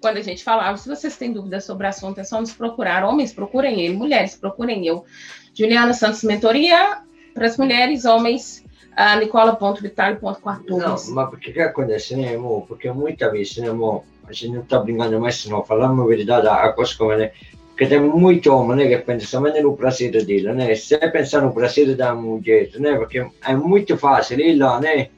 [0.00, 3.04] Quando a gente falava, se vocês têm dúvidas sobre o assunto, é só nos procurar.
[3.04, 3.96] Homens, procurem ele.
[3.96, 5.04] Mulheres, procurem eu.
[5.54, 7.02] Juliana Santos Mentoria
[7.34, 10.62] para as mulheres, homens, uh, nicola.vitale.14.
[10.68, 12.66] Não, mas porque que acontece, né, amor?
[12.66, 14.04] Porque muitas vezes, né, amor?
[14.26, 15.64] A gente não está brincando mais, não.
[15.64, 17.32] Falando a verdade, a coisa como é,
[17.76, 20.74] que tem muito homem né, que pensa somente no prazer dele, né?
[20.74, 22.96] Se pensa no prazer da mulher, né?
[22.96, 25.10] Porque é muito fácil ir lá, né?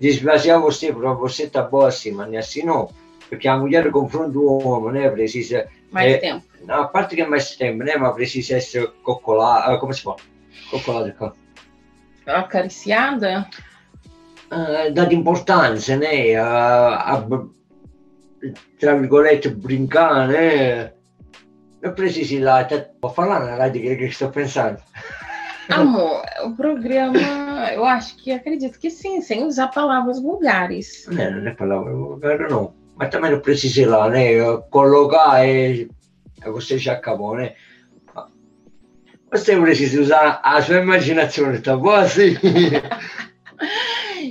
[0.00, 2.90] Desvaziar você para você estar tá boa assim, mas assim não.
[3.28, 5.10] Porque a mulher confronta o homem, né?
[5.10, 5.66] Precisa.
[5.90, 6.44] Mais é, tempo.
[6.68, 7.96] A parte que é mais tempo, né?
[7.96, 9.78] Mas precisa ser coccolada.
[9.78, 10.16] Como se fala?
[10.70, 11.32] Coccolada cá.
[12.26, 13.48] Acariciada?
[14.50, 16.36] Uh, data importância, né?
[16.36, 17.26] A, a,
[18.78, 20.92] tra virgolette, brincar, né?
[21.82, 24.78] Eu preciso ir lá, até vou falar na rádio o que estou pensando.
[25.68, 31.06] Amor, o programa, eu acho que acredito que sim, sem usar palavras vulgares.
[31.10, 32.72] Não, não é palavra vulgar, não.
[32.96, 34.34] Mas também não precisa ir lá, né?
[34.70, 35.90] Colocar e
[36.44, 37.54] você já acabou, né?
[39.30, 42.36] Você precisa usar a sua imaginação, tá bom assim?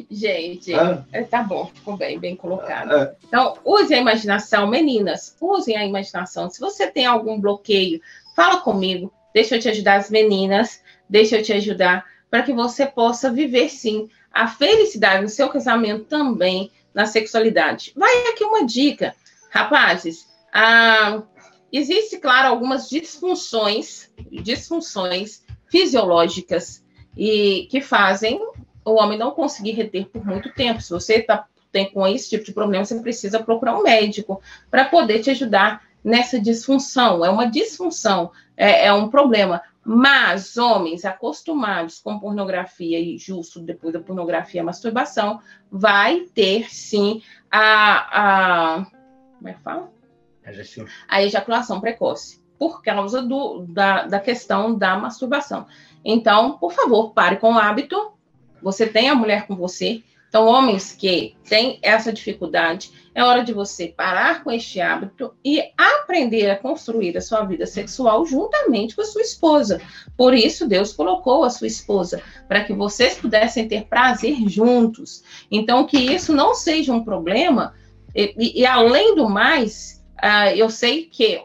[0.09, 1.05] Gente, ah.
[1.29, 2.91] tá bom, ficou bem, bem colocado.
[2.91, 3.15] Ah.
[3.27, 6.49] Então, use a imaginação, meninas, usem a imaginação.
[6.49, 8.01] Se você tem algum bloqueio,
[8.35, 12.85] fala comigo, deixa eu te ajudar, as meninas, deixa eu te ajudar, para que você
[12.85, 17.93] possa viver, sim, a felicidade no seu casamento também, na sexualidade.
[17.95, 19.15] Vai aqui uma dica,
[19.49, 20.27] rapazes.
[20.53, 21.23] Ah,
[21.71, 26.83] existe, claro, algumas disfunções, disfunções fisiológicas
[27.17, 28.39] e que fazem
[28.83, 30.81] o homem não conseguir reter por muito tempo.
[30.81, 34.85] Se você tá, tem com esse tipo de problema, você precisa procurar um médico para
[34.85, 37.25] poder te ajudar nessa disfunção.
[37.25, 39.61] É uma disfunção, é, é um problema.
[39.85, 45.39] Mas homens acostumados com pornografia e justo depois da pornografia, a masturbação,
[45.71, 47.21] vai ter sim
[47.51, 48.85] a, a
[49.37, 49.91] como é que fala?
[51.07, 55.67] A ejaculação precoce, por causa do, da, da questão da masturbação.
[56.03, 58.13] Então, por favor, pare com o hábito,
[58.63, 60.03] você tem a mulher com você.
[60.35, 65.63] Então, homens que têm essa dificuldade, é hora de você parar com este hábito e
[65.77, 69.79] aprender a construir a sua vida sexual juntamente com a sua esposa.
[70.17, 75.23] Por isso, Deus colocou a sua esposa, para que vocês pudessem ter prazer juntos.
[75.49, 77.73] Então, que isso não seja um problema.
[78.13, 81.41] E, e além do mais, uh, eu sei que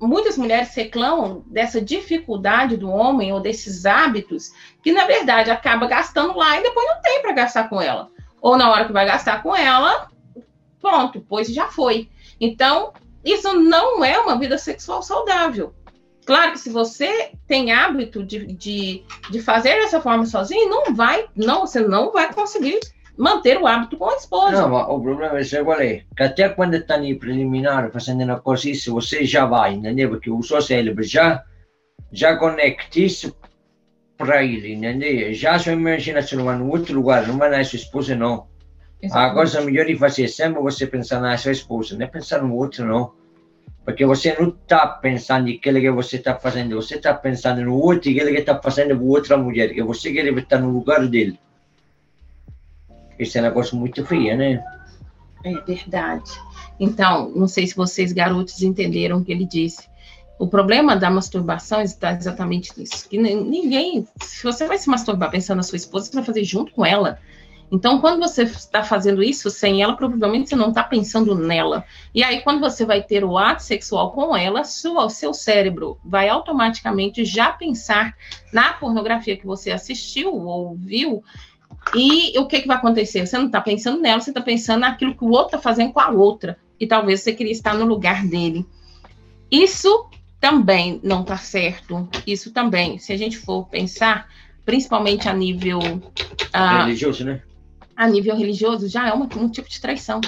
[0.00, 4.50] muitas mulheres reclamam dessa dificuldade do homem ou desses hábitos
[4.82, 8.12] que, na verdade, acaba gastando lá e depois não tem para gastar com ela.
[8.44, 10.06] Ou na hora que vai gastar com ela,
[10.78, 12.10] pronto, pois já foi.
[12.38, 12.92] Então,
[13.24, 15.72] isso não é uma vida sexual saudável.
[16.26, 21.24] Claro que se você tem hábito de, de, de fazer dessa forma sozinho, não vai,
[21.34, 22.80] não, você não vai conseguir
[23.16, 24.68] manter o hábito com a esposa.
[24.68, 26.02] Não, o problema é qual é?
[26.14, 30.10] Que até quando está em preliminar, fazendo uma coisa isso, você já vai, entendeu?
[30.10, 31.42] Porque o seu cérebro já,
[32.12, 33.34] já conecta isso
[34.16, 35.32] para ele, entendeu?
[35.34, 38.46] Já a sua imaginação no outro lugar, não vai na sua esposa, não.
[39.02, 39.30] Exatamente.
[39.30, 42.54] A coisa melhor de fazer sempre você pensar na sua esposa, não é pensar no
[42.54, 43.12] outro, não.
[43.84, 47.74] Porque você não está pensando em aquilo que você está fazendo, você está pensando no
[47.74, 51.38] outro aquilo que está fazendo com outra mulher, que você quer estar no lugar dele.
[53.18, 54.64] Esse é um negócio muito feio, né?
[55.44, 56.30] É verdade.
[56.80, 59.86] Então, não sei se vocês, garotos, entenderam o que ele disse.
[60.38, 63.08] O problema da masturbação está exatamente nisso.
[63.08, 66.72] Que ninguém, se você vai se masturbar pensando na sua esposa, você vai fazer junto
[66.72, 67.18] com ela.
[67.70, 71.84] Então, quando você está fazendo isso sem ela, provavelmente você não está pensando nela.
[72.14, 76.28] E aí, quando você vai ter o ato sexual com ela, o seu cérebro vai
[76.28, 78.14] automaticamente já pensar
[78.52, 81.22] na pornografia que você assistiu ou viu
[81.94, 83.26] e o que, que vai acontecer?
[83.26, 86.00] Você não está pensando nela, você está pensando naquilo que o outro está fazendo com
[86.00, 86.58] a outra.
[86.78, 88.66] E talvez você queria estar no lugar dele.
[89.50, 90.08] Isso
[90.44, 92.06] também não está certo.
[92.26, 94.28] Isso também, se a gente for pensar,
[94.62, 95.78] principalmente a nível.
[95.78, 97.40] Uh, religioso, né?
[97.96, 100.20] A nível religioso, já é uma, um tipo de traição.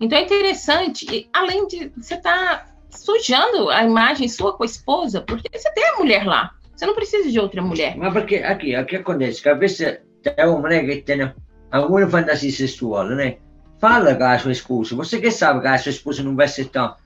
[0.00, 5.20] Então é interessante, além de você estar tá sujando a imagem sua com a esposa,
[5.20, 6.52] porque você tem a mulher lá.
[6.74, 7.96] Você não precisa de outra mulher.
[7.96, 10.00] Mas porque aqui, aqui acontece, cabeça
[10.36, 11.32] é um né, que tem
[11.70, 13.36] alguma fantasia sexual, né?
[13.78, 14.96] Fala com a sua esposa.
[14.96, 16.96] Você que sabe que a sua esposa não vai ser tão.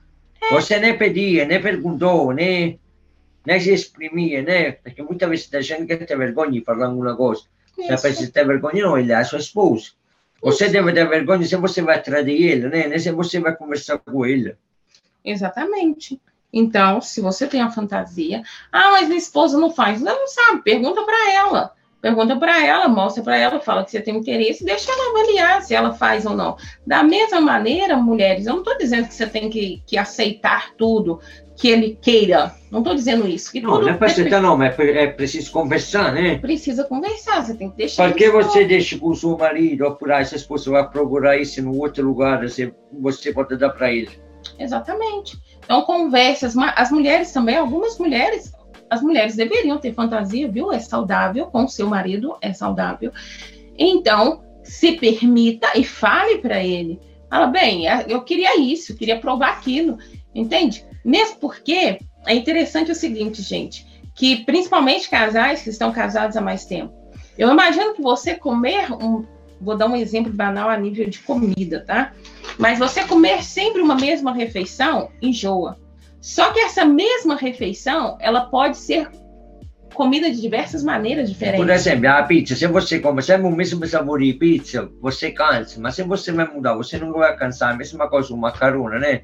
[0.51, 2.79] Você nem pedia, nem perguntou, nem,
[3.45, 4.71] nem se exprimia, né?
[4.73, 7.43] Porque muitas vezes tem gente que tem vergonha de falar alguma coisa.
[7.75, 9.91] Se você tem vergonha, não, ele é a sua esposa.
[10.41, 12.87] Você deve ter vergonha se você vai atrás dele, né?
[12.87, 14.55] Nem se você vai conversar com ele.
[15.23, 16.21] Exatamente.
[16.53, 20.01] Então, se você tem a fantasia, ah, mas minha esposa não faz.
[20.01, 21.74] Não, não sabe, pergunta para ela.
[22.05, 25.73] Pergunta para ela, mostra para ela, fala que você tem interesse, deixa ela avaliar se
[25.73, 26.55] ela faz ou não.
[26.85, 31.19] Da mesma maneira, mulheres, eu não estou dizendo que você tem que, que aceitar tudo
[31.57, 32.53] que ele queira.
[32.69, 33.51] Não estou dizendo isso.
[33.51, 36.37] Que não, não é para aceitar, não, mas é, é preciso conversar, né?
[36.37, 38.07] Precisa conversar, você tem que deixar.
[38.07, 41.65] Por que você deixa com o seu marido aí, se esposa vai procurar isso em
[41.65, 44.11] outro lugar, você, você pode dar para ele?
[44.59, 45.39] Exatamente.
[45.63, 46.45] Então, converse.
[46.45, 48.51] As, as mulheres também, algumas mulheres,
[48.95, 50.71] as mulheres deveriam ter fantasia, viu?
[50.71, 53.11] É saudável, com seu marido é saudável.
[53.77, 56.99] Então, se permita e fale para ele.
[57.29, 59.97] Fala, bem, é, eu queria isso, eu queria provar aquilo,
[60.33, 60.85] entende?
[61.03, 63.85] Mesmo porque é interessante o seguinte, gente,
[64.15, 66.93] que principalmente casais que estão casados há mais tempo.
[67.37, 69.25] Eu imagino que você comer um,
[69.59, 72.13] vou dar um exemplo banal a nível de comida, tá?
[72.57, 75.77] Mas você comer sempre uma mesma refeição enjoa.
[76.25, 79.11] Só que essa mesma refeição, ela pode ser
[79.93, 81.63] comida de diversas maneiras diferentes.
[81.63, 85.79] Por exemplo, a pizza, se você come sempre o mesmo sabor de pizza, você cansa.
[85.79, 87.73] Mas se você vai mudar, você não vai cansar.
[87.73, 89.21] A mesma coisa o macarrone, né?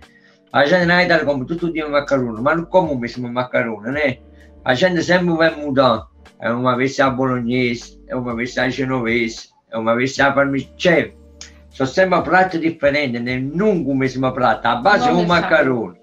[0.54, 4.18] A gente na Itália come tutto dia macarrone, mas não come o mesmo macarrone, né?
[4.64, 6.06] A gente sempre vai mudar.
[6.40, 11.14] É uma vez a bolognese, é uma vez a genovese, é uma vez a parmigiana.
[11.70, 16.01] Sono sempre prato differenti, non o mesmo prato, a base è un macarone.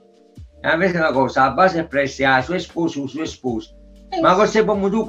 [0.62, 3.76] É a mesma coisa, a base é para a sua esposa, o seu esposo.
[4.10, 5.06] É Mas você pode mudar o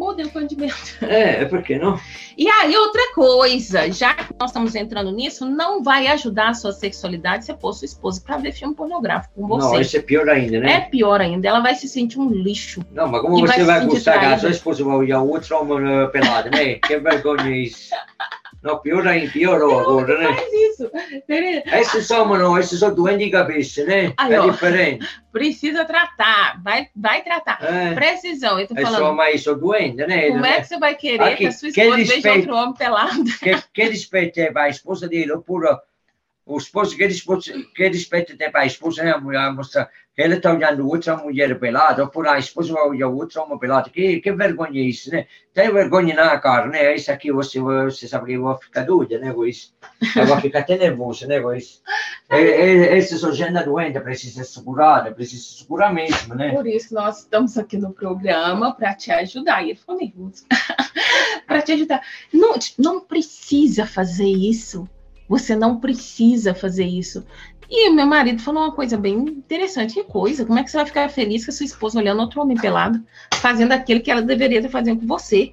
[0.00, 0.96] Muda o condimento.
[1.02, 2.00] É, por que não?
[2.34, 6.72] E aí, outra coisa, já que nós estamos entrando nisso, não vai ajudar a sua
[6.72, 9.74] sexualidade se pôr sua esposa para ver filme pornográfico com você.
[9.74, 10.72] Não, isso é pior ainda, né?
[10.72, 11.46] É pior ainda.
[11.46, 12.80] Ela vai se sentir um lixo.
[12.92, 16.10] Não, mas como você vai, vai gostar que a sua esposa vai olhar outro homem
[16.10, 16.76] pelado, né?
[16.80, 17.90] Que vergonha isso.
[18.62, 20.34] Não, pior ainda, piorou agora, né?
[20.34, 20.90] Faz isso.
[21.78, 24.14] Esses são, não, esses são doentes de cabeça, né?
[24.16, 25.06] Aí, é ó, diferente.
[25.32, 27.62] Precisa tratar, vai, vai tratar.
[27.62, 27.94] É.
[27.94, 28.94] Precisão, eu tô falando.
[28.94, 30.28] É só, mas sou doente, né?
[30.28, 33.24] Como é que você vai querer Aqui, que a sua esposa veja outro homem pelado?
[33.38, 35.64] Que, que respeito é a esposa dele, ou por
[36.44, 39.12] o esposo, que respeito, que respeito tem para a esposa, né?
[39.12, 42.86] A mulher mostra que ele está olhando outra mulher pelada, ou por a esposa vai
[42.86, 43.88] olhar outra homem pelada.
[43.88, 45.26] Que, que vergonha isso, né?
[45.54, 46.94] Tem vergonha na cara, né?
[46.94, 49.32] Isso aqui você, você sabe que eu vou ficar doida, né?
[49.32, 49.74] Com isso.
[50.14, 51.40] Eu vou ficar até nervosa, né?
[51.40, 51.80] Com isso.
[52.28, 56.52] Essa são gente doente, precisa ser segurada, precisa se segurar mesmo, né?
[56.52, 59.64] Por isso nós estamos aqui no programa para te ajudar.
[59.64, 60.44] E ele nervoso.
[61.46, 62.02] para te ajudar.
[62.32, 64.88] Não, não precisa fazer isso
[65.30, 67.24] você não precisa fazer isso.
[67.70, 69.94] E meu marido falou uma coisa bem interessante.
[69.94, 70.44] Que coisa?
[70.44, 73.00] Como é que você vai ficar feliz com a sua esposa olhando outro homem pelado,
[73.34, 75.52] fazendo aquilo que ela deveria estar fazendo com você?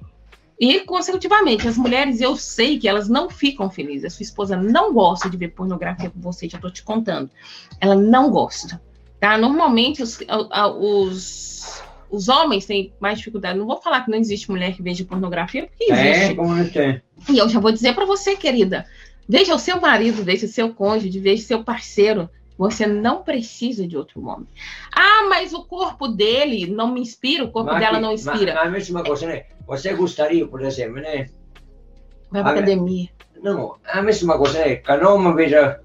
[0.58, 4.12] E, consecutivamente, as mulheres, eu sei que elas não ficam felizes.
[4.12, 7.30] A sua esposa não gosta de ver pornografia com você, já estou te contando.
[7.80, 8.82] Ela não gosta.
[9.20, 9.38] Tá?
[9.38, 10.18] Normalmente, os,
[10.80, 13.56] os, os homens têm mais dificuldade.
[13.56, 16.32] Não vou falar que não existe mulher que veja pornografia, porque é, existe.
[16.32, 17.00] É, como não tem.
[17.30, 18.84] E eu já vou dizer para você, querida,
[19.28, 22.30] Veja o seu marido, veja o seu cônjuge, veja o seu parceiro.
[22.56, 24.48] Você não precisa de outro homem.
[24.92, 28.54] Ah, mas o corpo dele não me inspira, o corpo dela não inspira.
[28.54, 29.44] Mas, a mesma coisa, né?
[29.66, 31.26] Você gostaria, por exemplo, né?
[32.30, 33.10] Vai para academia.
[33.40, 34.76] Não, a mesma coisa, né?
[34.76, 35.80] Cada homem veja,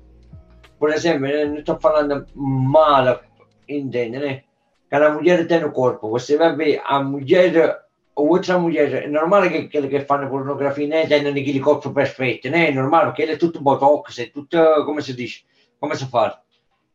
[0.80, 1.46] por exemplo, né?
[1.46, 3.22] não estou falando mal,
[3.70, 4.44] entende, né?
[4.90, 6.10] Cada mulher tem o corpo.
[6.10, 7.84] Você vai ver a mulher
[8.16, 12.70] outra mulher, è normale che quelli che fanno pornografia né, tengano aquele corpo perfeito, né?
[12.70, 15.44] É normal, porque ele é tudo botox, é tudo, como se diz,
[15.80, 16.42] como se fala?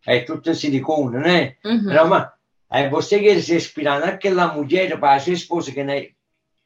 [0.06, 1.56] É tudo silicone, né?
[1.64, 1.92] Uhum.
[1.92, 2.32] Normal.
[2.70, 6.08] Aí você quer se inspirar naquela mulher para a sua esposa, que, né,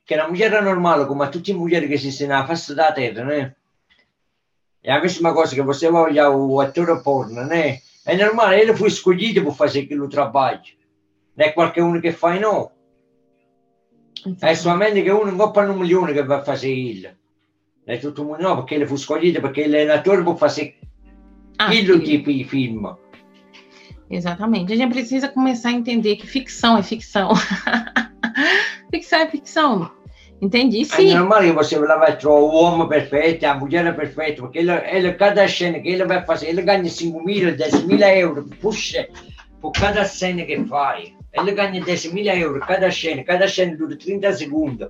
[0.04, 3.24] que é uma mulher normal, como tutte le mulheres che si na face da terra,
[3.24, 3.54] né?
[4.82, 7.78] É a mesma coisa que você vai olhar o ator porno, né?
[8.04, 10.60] É normal, ele foi escolhido para fazer aquele trabalho.
[11.36, 12.70] Não é qualquer um que faz, não.
[14.38, 17.16] È solamente che uno non coppa un milione che va a fare il.
[17.84, 20.78] È tutto un no, perché le fu scoglito, perché l'allenatore può fare
[21.56, 22.96] ah, aquilo tipo de film.
[24.08, 24.74] Exatamente.
[24.74, 27.30] A gente precisa começar a entender que ficção é ficção.
[28.92, 29.90] ficção é ficção.
[30.40, 31.10] Entendi, sim.
[31.10, 35.12] É normal que você vai trovar o homem perfeito, a mulher perfeita, porque ele, ele,
[35.14, 39.08] cada cena que ele vai fazer, ele ganha 5 mil, 10 mil euros, puxa,
[39.60, 41.12] por cada cena que faz.
[41.32, 44.86] Ele ganha 10.000 euros cada cena, cada cena dura 30 secondi.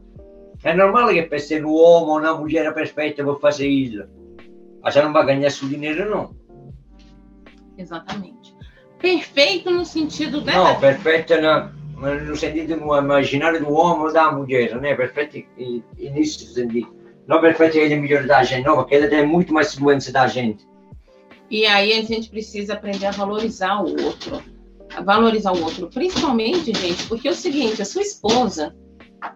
[0.60, 4.04] È normale che per essere un uomo o una mulher perfeita vou fazer isso.
[4.80, 6.34] Mas já não vai ganhar seu dinheiro, não.
[7.78, 8.54] Exatamente.
[8.98, 10.52] Perfeito no sentido da.
[10.52, 14.94] Não, perfeito no, no sentido no imaginário do homem ou da mulher, né?
[14.94, 15.44] Perfeito
[15.98, 16.94] nisso sentido.
[17.26, 20.26] Não perfeito ele é melhor da gente, não, porque ele tem muito mais influência da
[20.26, 20.66] gente.
[21.48, 24.42] E aí a gente precisa aprender a valorizar o outro
[25.04, 28.74] valorizar o outro, principalmente, gente, porque é o seguinte, a sua esposa,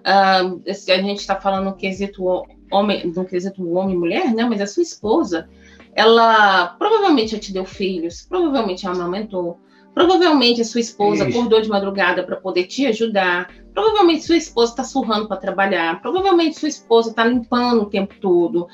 [0.05, 4.45] Uh, a gente está falando no quesito homem, no quesito homem e mulher, né?
[4.45, 5.49] Mas a sua esposa,
[5.95, 9.61] ela provavelmente já te deu filhos, provavelmente ela amamentou,
[9.95, 11.39] provavelmente a sua esposa Isso.
[11.39, 16.59] acordou de madrugada para poder te ajudar, provavelmente sua esposa está surrando para trabalhar, provavelmente
[16.59, 18.67] sua esposa está limpando o tempo todo,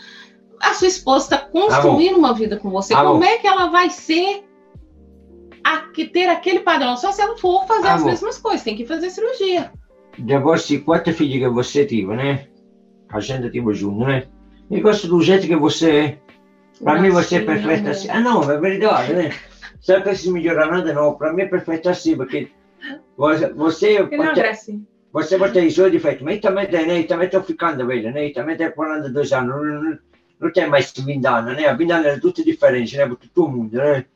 [0.61, 2.95] a sua esposa está construindo uma vida com você.
[2.95, 4.45] Como é que ela vai ser
[5.75, 6.97] a, ter aquele padrão?
[6.97, 9.73] Só se ela for fazer as mesmas coisas, tem que fazer cirurgia.
[10.19, 12.47] De você, quatro filhos que você teve, né?
[13.09, 14.27] A gente teve junto, né?
[14.71, 16.19] Gosto do jeito que você é.
[16.83, 18.09] Para mim você é perfeita assim.
[18.09, 19.31] Ah, não, é verdade, né?
[19.81, 21.15] Se eu preciso melhorar nada, não.
[21.15, 22.51] Para mim é perfeita assim, porque
[23.17, 23.53] você...
[23.53, 24.87] você pode, é assim.
[25.13, 27.03] Você pode ter isso defeito, mas também tem, né?
[27.03, 28.31] Também estou ficando velho, né?
[28.31, 29.99] Também tenho 42 anos, não, não,
[30.41, 31.67] não tem mais 20 anos, né?
[31.67, 33.07] A vida é tudo diferente, né?
[33.07, 34.07] Para todo mundo, né?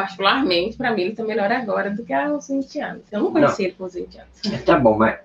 [0.00, 3.02] Particularmente, para mim, ele está melhor agora do que aos 20 anos.
[3.12, 3.68] Eu não conheci não.
[3.68, 4.64] ele com os 20 anos.
[4.64, 5.18] Tá bom, mas,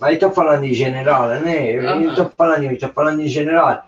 [0.00, 1.72] mas estou falando em geral, né?
[1.72, 3.86] Eu estou falando, estou falando em geral.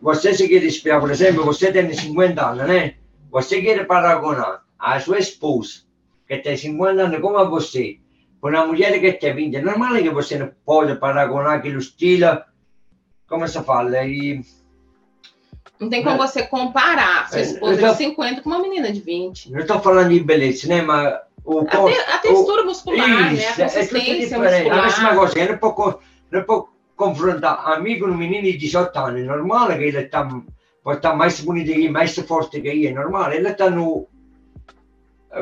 [0.00, 2.94] Você se quer espiar, por exemplo, você tem 50 anos, né?
[3.30, 5.82] Você quer paragonar a sua esposa,
[6.26, 7.98] que tem 50 anos como você,
[8.40, 9.56] com uma mulher que tem 20.
[9.56, 12.40] É normal que você não pode paragonar aquele estilo,
[13.28, 14.40] como se fala, e
[15.80, 19.52] não tem como você comparar sua esposa tô, de 50 com uma menina de 20.
[19.52, 20.82] Não estou falando de beleza, né?
[20.82, 21.14] Mas
[21.44, 23.66] o, a, te, a textura o, muscular, isso, né?
[23.66, 24.78] A consistência é muscular.
[24.78, 25.98] A mesma coisa, eu não posso,
[26.30, 29.20] não posso confrontar amigo no menino de 18 anos.
[29.20, 30.28] É normal que ele está,
[30.82, 33.32] pode estar mais bonito que mais forte que eu, é normal.
[33.32, 34.08] Ele está no,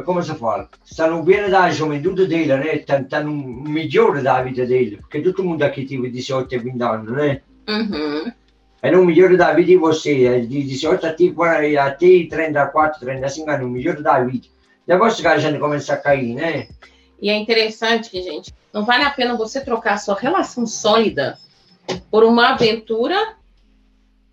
[0.03, 0.69] come si fa?
[0.83, 2.85] Stanno bene da gioventù dele, né?
[2.85, 7.43] Stanno migliore da vita dele, porque todo mundo aqui teve 18 e 20 anos, né?
[7.69, 8.33] Uhum.
[8.85, 13.71] É o melhor da vida de você, de 18 até, até 34, 35 anos, o
[13.71, 14.47] melhor da vida.
[14.87, 16.69] Depois que a gente começa a cair, né?
[17.19, 21.39] E é interessante, gente, não vale a pena você trocar a sua relação sólida
[22.11, 23.37] por uma aventura,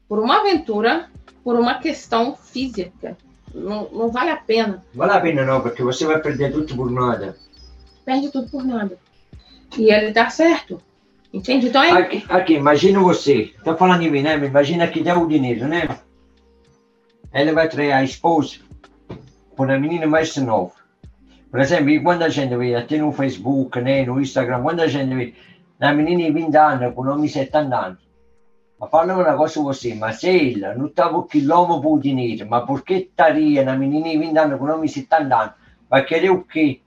[0.05, 1.09] por uma aventura,
[1.45, 3.17] por uma questão física.
[3.55, 4.83] Não, não vale a pena.
[4.93, 7.37] Vale a pena não, porque você vai perder tudo por nada.
[8.03, 8.97] Perde tudo por nada.
[9.77, 10.81] E ele dá certo.
[11.33, 11.67] Entende?
[11.67, 11.91] Então é...
[11.91, 14.35] Aqui, aqui imagina você, estou falando de mim, né?
[14.35, 15.87] Imagina que deu o dinheiro, né?
[17.31, 18.57] Ela vai trair a esposa
[19.55, 20.73] por uma menina mais nova.
[21.49, 25.13] Por exemplo, quando a gente vê, até no Facebook, né, no Instagram, quando a gente
[25.13, 25.33] vê
[25.79, 27.99] uma menina de 20 anos com nome de 70 anos,
[28.79, 32.83] ma falla una cosa você, ma se ela não estava quilômetro por dinheiro, mas por
[32.83, 35.53] que estaria na menina de 20 anos com nome de 70 anos?
[35.89, 36.81] Vai querer o quê?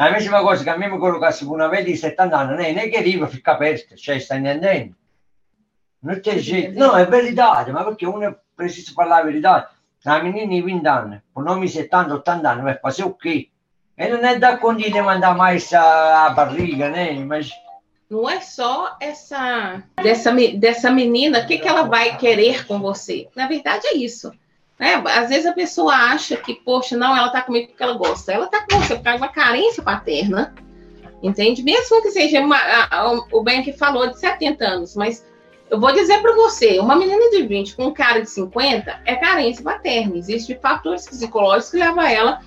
[0.00, 2.78] La mesma cosa che a me mi collocassi con una vecchia di 70 anni, non
[2.78, 4.94] è che arriva a ficcare aperta, cioè stai intendendo?
[6.00, 9.72] Non c'è gente, no, è verità, ma perché uno precisa parlare la verità.
[10.02, 13.24] La menina di 20 anni, con nomi 70-80 anni, ma fa ok.
[13.96, 17.18] E non è da condire mandare mais a barriga, né?
[17.24, 17.50] Mas...
[18.08, 23.28] Não é só essa dessa, dessa menina, o que, que ela vai querer com você.
[23.34, 24.32] Na verdade, é isso.
[24.78, 24.94] Né?
[25.06, 28.32] Às vezes a pessoa acha que, poxa, não, ela está comigo porque ela gosta.
[28.32, 30.54] Ela está com você por causa de uma carência paterna,
[31.22, 31.62] entende?
[31.62, 35.26] Mesmo que seja uma, a, a, o bem que falou de 70 anos, mas
[35.70, 39.16] eu vou dizer para você, uma menina de 20 com um cara de 50 é
[39.16, 40.16] carência paterna.
[40.16, 42.40] Existem fatores psicológicos que levam ela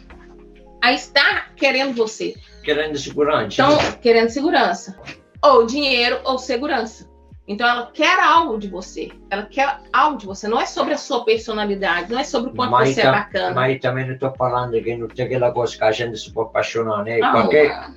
[0.82, 2.36] a estar querendo você.
[2.64, 3.62] Querendo segurança.
[3.62, 5.00] Então, querendo segurança.
[5.44, 7.11] Ou dinheiro ou segurança.
[7.52, 9.12] Então ela quer algo de você.
[9.30, 10.48] Ela quer algo de você.
[10.48, 13.54] Não é sobre a sua personalidade, não é sobre o quanto mas você é bacana.
[13.54, 16.50] Mas também não estou falando que não tem aquela coisa que a gente se pode
[16.50, 17.20] apaixonar, né?
[17.22, 17.90] Ah, qualquer,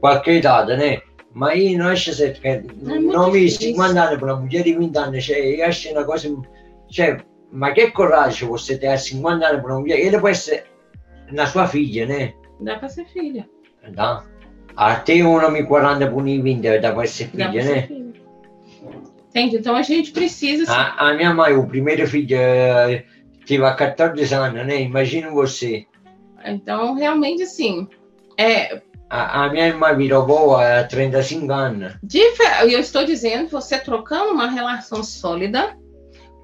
[0.00, 1.00] qualquer idade, né?
[1.34, 5.24] Mas não acho que é não me 50 anos para uma mulher de 20 anos,
[5.24, 6.28] cioè, eu acho uma coisa.
[6.88, 7.16] Cioè,
[7.50, 9.98] ma che coraggio você ter 50 anos para uma mulher?
[9.98, 10.66] Ele pode ser
[11.32, 12.34] na sua filha, né?
[12.60, 13.48] Dá para ser filha.
[13.92, 14.24] Dá.
[14.76, 17.62] Até um homem 40 por 20 dá para ser filha, dá né?
[17.62, 18.09] Ser filha.
[19.30, 19.56] Entende?
[19.56, 20.70] Então a gente precisa.
[20.72, 23.04] A, a minha mãe, o primeiro filho, eh,
[23.46, 24.82] teve 14 anos, né?
[24.82, 25.86] Imagina você.
[26.44, 27.86] Então, realmente, assim.
[28.36, 28.82] É...
[29.08, 31.94] A, a minha irmã virou boa há 35 anos.
[32.62, 35.76] Eu estou dizendo, você trocando uma relação sólida,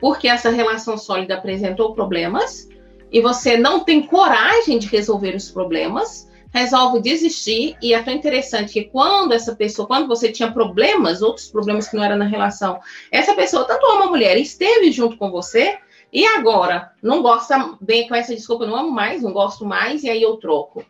[0.01, 2.69] porque essa relação sólida apresentou problemas,
[3.11, 8.73] e você não tem coragem de resolver os problemas, resolve desistir e é tão interessante
[8.73, 12.81] que quando essa pessoa, quando você tinha problemas, outros problemas que não eram na relação,
[13.11, 15.79] essa pessoa, tanto uma mulher, esteve junto com você
[16.13, 20.11] e agora não gosta bem com essa desculpa, não amo mais, não gosto mais e
[20.11, 20.85] aí eu troco.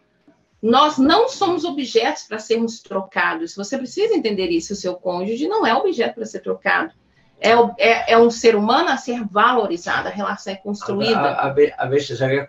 [0.63, 3.55] Nós não somos objetos para sermos trocados.
[3.55, 4.73] Você precisa entender isso.
[4.73, 6.93] O seu cônjuge não é objeto para ser trocado.
[7.39, 10.09] É, é, é, um ser humano a ser valorizado.
[10.09, 11.21] A relação é construída.
[11.21, 12.47] A, a, a vezes sabe o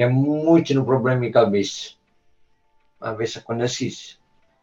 [0.00, 1.90] que é muito no problema de cabeça.
[2.98, 4.18] A ver acontece isso.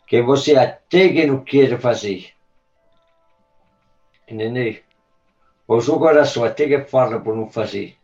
[0.07, 2.29] que você até que não quer fazer.
[4.27, 4.77] Entendeu?
[5.67, 7.95] O seu coração até que fala por não fazer.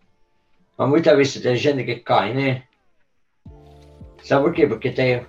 [0.78, 2.64] Mas muitas vezes tem gente que cai, né?
[4.22, 4.68] Sabe por quê?
[4.68, 5.26] Porque tem.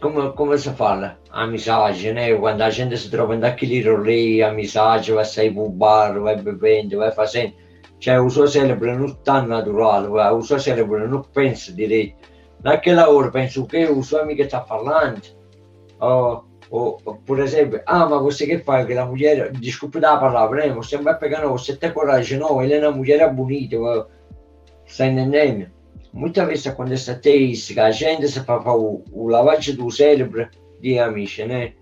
[0.00, 1.20] Como, como se fala?
[1.30, 2.34] Amizade, né?
[2.34, 7.12] Quando a gente se trova naquele rolê, amizade, vai sair pro bar, vai bebendo, vai
[7.12, 7.54] fazendo.
[8.00, 12.16] Cioè, o suo cérebro não está natural, o suo cérebro não pensa direito.
[12.62, 15.22] Naquela hora penso que o seu amigo está falando.
[16.00, 18.86] Oh, ou, por exemplo, ah, mas você que faz?
[18.86, 20.72] Que a mulher, desculpe dar a palavra?
[20.74, 23.76] Você vai pegar, você tem coragem, não, ele é uma mulher bonita,
[24.86, 25.70] está entendendo?
[26.12, 30.48] Muitas vezes acontece até isso, que a gente se faz o, o lavagem do cérebro
[30.80, 31.72] de amici, né?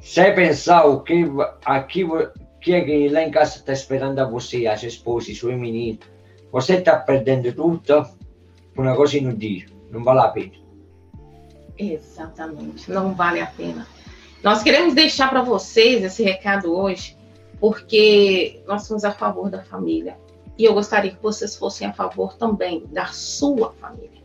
[0.00, 1.24] Sem pensar o que
[1.64, 2.30] aqui que
[2.66, 6.00] é que lá em casa está esperando a você, as esposas, os seus meninos,
[6.50, 8.06] você está perdendo tudo
[8.74, 10.52] por uma coisa inútil, não vale a pena.
[11.78, 13.86] Exatamente, não vale a pena.
[14.42, 17.16] Nós queremos deixar para vocês esse recado hoje,
[17.60, 20.16] porque nós somos a favor da família.
[20.56, 24.18] E eu gostaria que vocês fossem a favor também da sua família.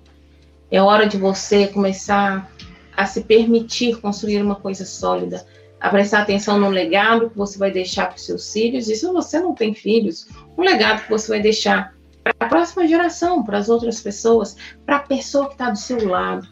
[0.72, 2.52] É hora de você começar
[2.96, 5.46] a se permitir construir uma coisa sólida,
[5.84, 8.88] a prestar atenção no legado que você vai deixar para os seus filhos.
[8.88, 12.88] E se você não tem filhos, um legado que você vai deixar para a próxima
[12.88, 14.56] geração, para as outras pessoas,
[14.86, 16.48] para a pessoa que está do seu lado,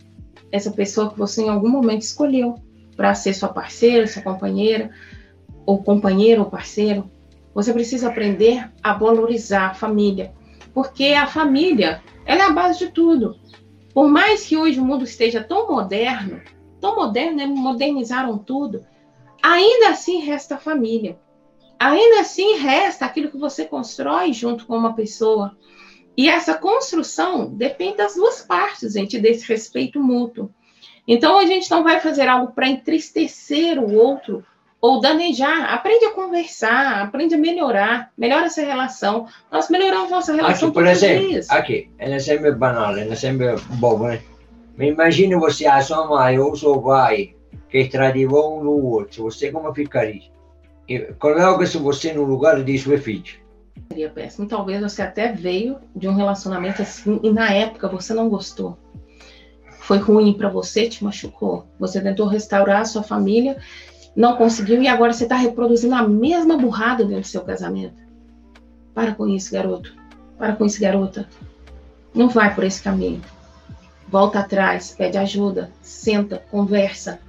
[0.51, 2.55] essa pessoa que você em algum momento escolheu
[2.97, 4.91] para ser sua parceira, sua companheira,
[5.65, 7.09] ou companheiro ou parceiro,
[7.55, 10.34] você precisa aprender a valorizar a família,
[10.73, 13.38] porque a família ela é a base de tudo.
[13.93, 16.41] Por mais que hoje o mundo esteja tão moderno,
[16.82, 17.45] tão moderno, né?
[17.45, 18.91] modernizaram tudo,
[19.42, 21.18] ainda assim resta a família.
[21.80, 25.58] Ainda assim resta aquilo que você constrói junto com uma pessoa.
[26.16, 30.52] E essa construção depende das duas partes, gente, desse respeito mútuo.
[31.08, 34.46] Então a gente não vai fazer algo para entristecer o outro
[34.80, 35.74] ou danejar.
[35.74, 39.28] Aprende a conversar, aprende a melhorar, melhora essa relação.
[39.52, 41.50] Nós melhoramos nossa relação aqui, por exemplo, dias.
[41.50, 44.22] Aqui, é sempre banal, é sempre bobo, né?
[44.78, 47.36] Imagine você, a sua mãe ou seu pai,
[47.72, 50.30] que tradivou um no outro, você como ficaria?
[51.17, 53.39] Coloque-se você no lugar de sua filha.
[53.88, 54.47] Seria péssimo.
[54.47, 58.78] Talvez você até veio de um relacionamento assim e na época você não gostou
[59.82, 61.65] foi ruim para você, te machucou.
[61.80, 63.57] Você tentou restaurar a sua família,
[64.15, 67.95] não conseguiu e agora você está reproduzindo a mesma burrada dentro do seu casamento.
[68.93, 69.93] Para com isso, garoto.
[70.38, 71.28] Para com isso, garota.
[72.13, 73.22] Não vai por esse caminho.
[74.07, 77.19] Volta atrás, pede ajuda, senta, conversa,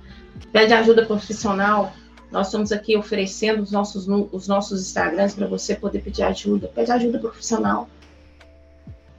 [0.50, 1.92] pede ajuda profissional.
[2.30, 6.68] Nós estamos aqui oferecendo os nossos, os nossos Instagrams para você poder pedir ajuda.
[6.68, 7.88] Pede ajuda profissional.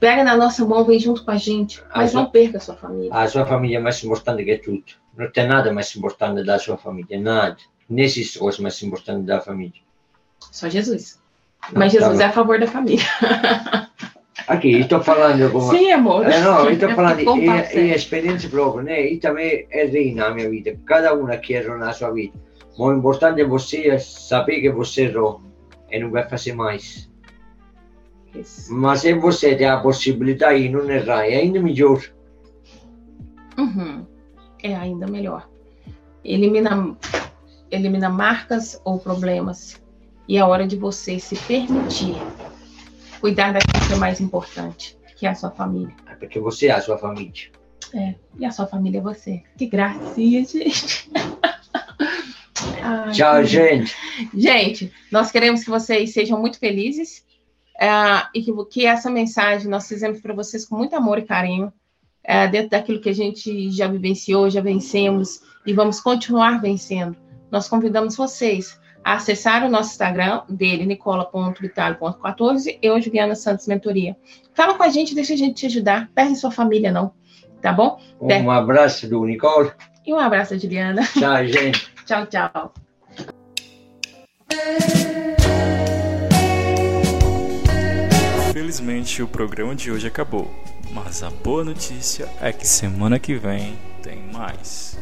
[0.00, 2.60] Pega na nossa mão, vem junto com a gente, mas a não sua, perca a
[2.60, 3.14] sua família.
[3.14, 4.84] A sua família é mais importante que tudo.
[5.16, 7.56] Não tem nada mais importante da sua família, nada.
[7.88, 9.80] Nesses coisas mais importante da família.
[10.50, 11.20] Só Jesus.
[11.72, 13.04] Não, mas Jesus tá é a favor da família.
[14.46, 15.70] Aqui, estou falando como...
[15.70, 16.26] Sim, amor.
[16.26, 19.06] É, não, estou falando, e experiência própria, né?
[19.06, 20.78] E também é rei na minha vida.
[20.84, 22.34] Cada uma que errou na sua vida.
[22.76, 25.40] O importante é você saber que você errou
[25.90, 27.08] e não vai fazer mais.
[28.68, 32.02] Mas se você tem a possibilidade de não errar, é ainda melhor.
[33.56, 34.04] Uhum.
[34.62, 35.48] É ainda melhor.
[36.24, 36.96] Elimina,
[37.70, 39.80] elimina marcas ou problemas.
[40.28, 42.16] E é hora de você se permitir
[43.20, 43.63] cuidar daquilo
[43.94, 45.94] que é mais importante, que é a sua família.
[46.10, 47.32] É porque você é a sua família.
[47.94, 49.42] É, e a sua família é você.
[49.56, 51.10] Que gracinha, gente.
[52.82, 53.94] Ai, Tchau, gente.
[54.34, 57.24] Gente, nós queremos que vocês sejam muito felizes
[57.80, 57.88] é,
[58.34, 61.72] e que, que, essa mensagem nós fizemos para vocês com muito amor e carinho,
[62.22, 67.16] é, dentro daquilo que a gente já vivenciou, já vencemos e vamos continuar vencendo.
[67.50, 74.16] Nós convidamos vocês acessar o nosso Instagram dele, nicola.vitalio.14, eu, Juliana Santos Mentoria.
[74.54, 77.12] Fala com a gente, deixa a gente te ajudar, perde sua família não,
[77.60, 78.00] tá bom?
[78.20, 79.70] Um abraço do Nicole.
[80.06, 81.02] E um abraço da Juliana.
[81.12, 81.92] Tchau, gente.
[82.06, 82.74] tchau, tchau.
[88.50, 90.50] Infelizmente o programa de hoje acabou,
[90.92, 94.98] mas a boa notícia é que semana que vem tem mais.